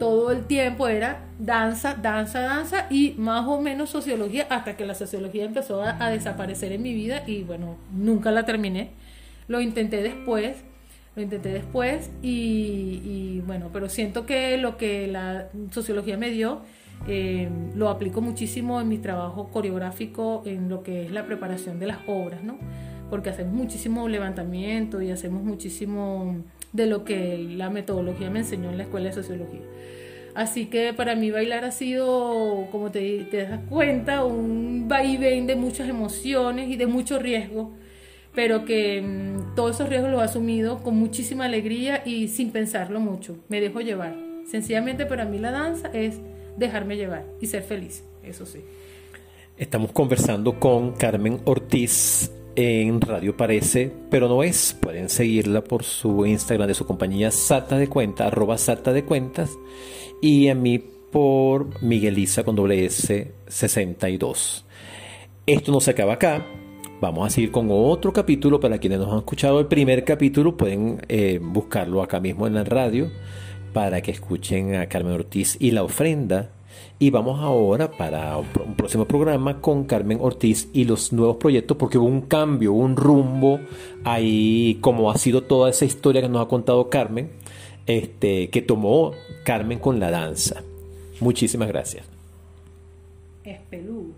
todo 0.00 0.32
el 0.32 0.46
tiempo 0.46 0.88
era 0.88 1.20
danza, 1.38 1.94
danza, 1.94 2.40
danza 2.40 2.86
y 2.88 3.12
más 3.18 3.46
o 3.46 3.60
menos 3.60 3.90
sociología 3.90 4.46
hasta 4.48 4.74
que 4.74 4.86
la 4.86 4.94
sociología 4.94 5.44
empezó 5.44 5.82
a, 5.82 6.10
desaparecer 6.10 6.72
en 6.72 6.82
mi 6.82 6.94
vida 6.94 7.22
y 7.26 7.42
bueno, 7.42 7.76
nunca 7.92 8.30
la 8.30 8.46
terminé. 8.46 8.92
Lo 9.46 9.60
intenté 9.60 10.02
después, 10.02 10.56
lo 11.14 11.22
intenté 11.22 11.50
después 11.50 12.10
y, 12.22 13.42
bueno, 13.44 13.68
pero 13.74 13.90
siento 13.90 14.24
que 14.24 14.56
lo 14.56 14.78
que 14.78 15.06
la 15.06 15.48
sociología 15.70 16.16
me 16.16 16.30
dio 16.30 16.62
eh, 17.08 17.48
lo 17.74 17.88
aplico 17.88 18.20
muchísimo 18.20 18.80
en 18.80 18.88
mi 18.88 18.98
trabajo 18.98 19.48
coreográfico, 19.48 20.42
en 20.44 20.68
lo 20.68 20.82
que 20.82 21.04
es 21.04 21.10
la 21.10 21.26
preparación 21.26 21.78
de 21.78 21.86
las 21.86 21.98
obras, 22.06 22.42
¿no? 22.44 22.58
Porque 23.08 23.30
hacemos 23.30 23.54
muchísimo 23.54 24.08
levantamiento 24.08 25.02
y 25.02 25.10
hacemos 25.10 25.42
muchísimo 25.42 26.36
de 26.72 26.86
lo 26.86 27.04
que 27.04 27.38
la 27.38 27.70
metodología 27.70 28.30
me 28.30 28.40
enseñó 28.40 28.70
en 28.70 28.78
la 28.78 28.84
escuela 28.84 29.08
de 29.08 29.14
sociología. 29.14 29.62
Así 30.34 30.66
que 30.66 30.92
para 30.92 31.16
mí 31.16 31.30
bailar 31.30 31.64
ha 31.64 31.72
sido, 31.72 32.68
como 32.70 32.90
te, 32.90 33.24
te 33.24 33.48
das 33.48 33.60
cuenta, 33.68 34.24
un 34.24 34.86
vaivén 34.86 35.46
de 35.46 35.56
muchas 35.56 35.88
emociones 35.88 36.68
y 36.68 36.76
de 36.76 36.86
mucho 36.86 37.18
riesgo, 37.18 37.72
pero 38.34 38.64
que 38.64 39.02
mm, 39.02 39.54
todos 39.56 39.76
esos 39.76 39.88
riesgos 39.88 40.10
los 40.10 40.20
he 40.20 40.24
asumido 40.24 40.82
con 40.82 40.96
muchísima 40.96 41.46
alegría 41.46 42.02
y 42.04 42.28
sin 42.28 42.52
pensarlo 42.52 43.00
mucho. 43.00 43.38
Me 43.48 43.60
dejo 43.60 43.80
llevar. 43.80 44.16
Sencillamente 44.46 45.04
para 45.06 45.24
mí 45.24 45.38
la 45.38 45.50
danza 45.50 45.90
es 45.92 46.20
dejarme 46.60 46.96
llevar 46.96 47.24
y 47.40 47.46
ser 47.46 47.64
feliz, 47.64 48.04
eso 48.22 48.46
sí. 48.46 48.60
Estamos 49.56 49.92
conversando 49.92 50.60
con 50.60 50.92
Carmen 50.92 51.40
Ortiz 51.44 52.30
en 52.54 53.00
Radio 53.00 53.36
Parece, 53.36 53.90
pero 54.10 54.28
no 54.28 54.42
es. 54.42 54.76
Pueden 54.80 55.08
seguirla 55.08 55.64
por 55.64 55.82
su 55.82 56.24
Instagram 56.24 56.68
de 56.68 56.74
su 56.74 56.86
compañía 56.86 57.30
Sata 57.30 57.76
de 57.76 57.88
Cuenta, 57.88 58.26
arroba 58.26 58.58
Sata 58.58 58.92
de 58.92 59.04
Cuentas 59.04 59.50
y 60.22 60.48
a 60.48 60.54
mí 60.54 60.78
por 60.78 61.82
Miguelisa 61.82 62.44
con 62.44 62.54
doble 62.54 62.84
S 62.84 63.32
62. 63.48 64.64
Esto 65.46 65.72
no 65.72 65.80
se 65.80 65.90
acaba 65.90 66.14
acá. 66.14 66.46
Vamos 67.00 67.26
a 67.26 67.30
seguir 67.30 67.50
con 67.50 67.68
otro 67.70 68.12
capítulo. 68.12 68.60
Para 68.60 68.78
quienes 68.78 68.98
nos 68.98 69.10
han 69.10 69.18
escuchado 69.18 69.60
el 69.60 69.66
primer 69.66 70.04
capítulo, 70.04 70.56
pueden 70.56 71.00
eh, 71.08 71.40
buscarlo 71.42 72.02
acá 72.02 72.20
mismo 72.20 72.46
en 72.46 72.54
la 72.54 72.64
radio 72.64 73.10
para 73.72 74.00
que 74.02 74.10
escuchen 74.10 74.74
a 74.74 74.86
Carmen 74.86 75.14
Ortiz 75.14 75.56
y 75.60 75.70
la 75.70 75.82
ofrenda. 75.82 76.50
Y 76.98 77.10
vamos 77.10 77.40
ahora 77.40 77.90
para 77.90 78.36
un 78.36 78.74
próximo 78.76 79.06
programa 79.06 79.60
con 79.60 79.84
Carmen 79.84 80.18
Ortiz 80.20 80.68
y 80.72 80.84
los 80.84 81.12
nuevos 81.12 81.36
proyectos, 81.36 81.76
porque 81.76 81.98
hubo 81.98 82.06
un 82.06 82.22
cambio, 82.22 82.72
un 82.72 82.96
rumbo 82.96 83.60
ahí, 84.04 84.78
como 84.80 85.10
ha 85.10 85.16
sido 85.16 85.42
toda 85.42 85.70
esa 85.70 85.84
historia 85.84 86.20
que 86.20 86.28
nos 86.28 86.44
ha 86.44 86.48
contado 86.48 86.90
Carmen 86.90 87.30
este, 87.86 88.50
que 88.50 88.62
tomó 88.62 89.12
Carmen 89.44 89.78
con 89.78 89.98
la 89.98 90.10
danza. 90.10 90.62
Muchísimas 91.20 91.68
gracias. 91.68 92.06
Espelú. 93.44 94.14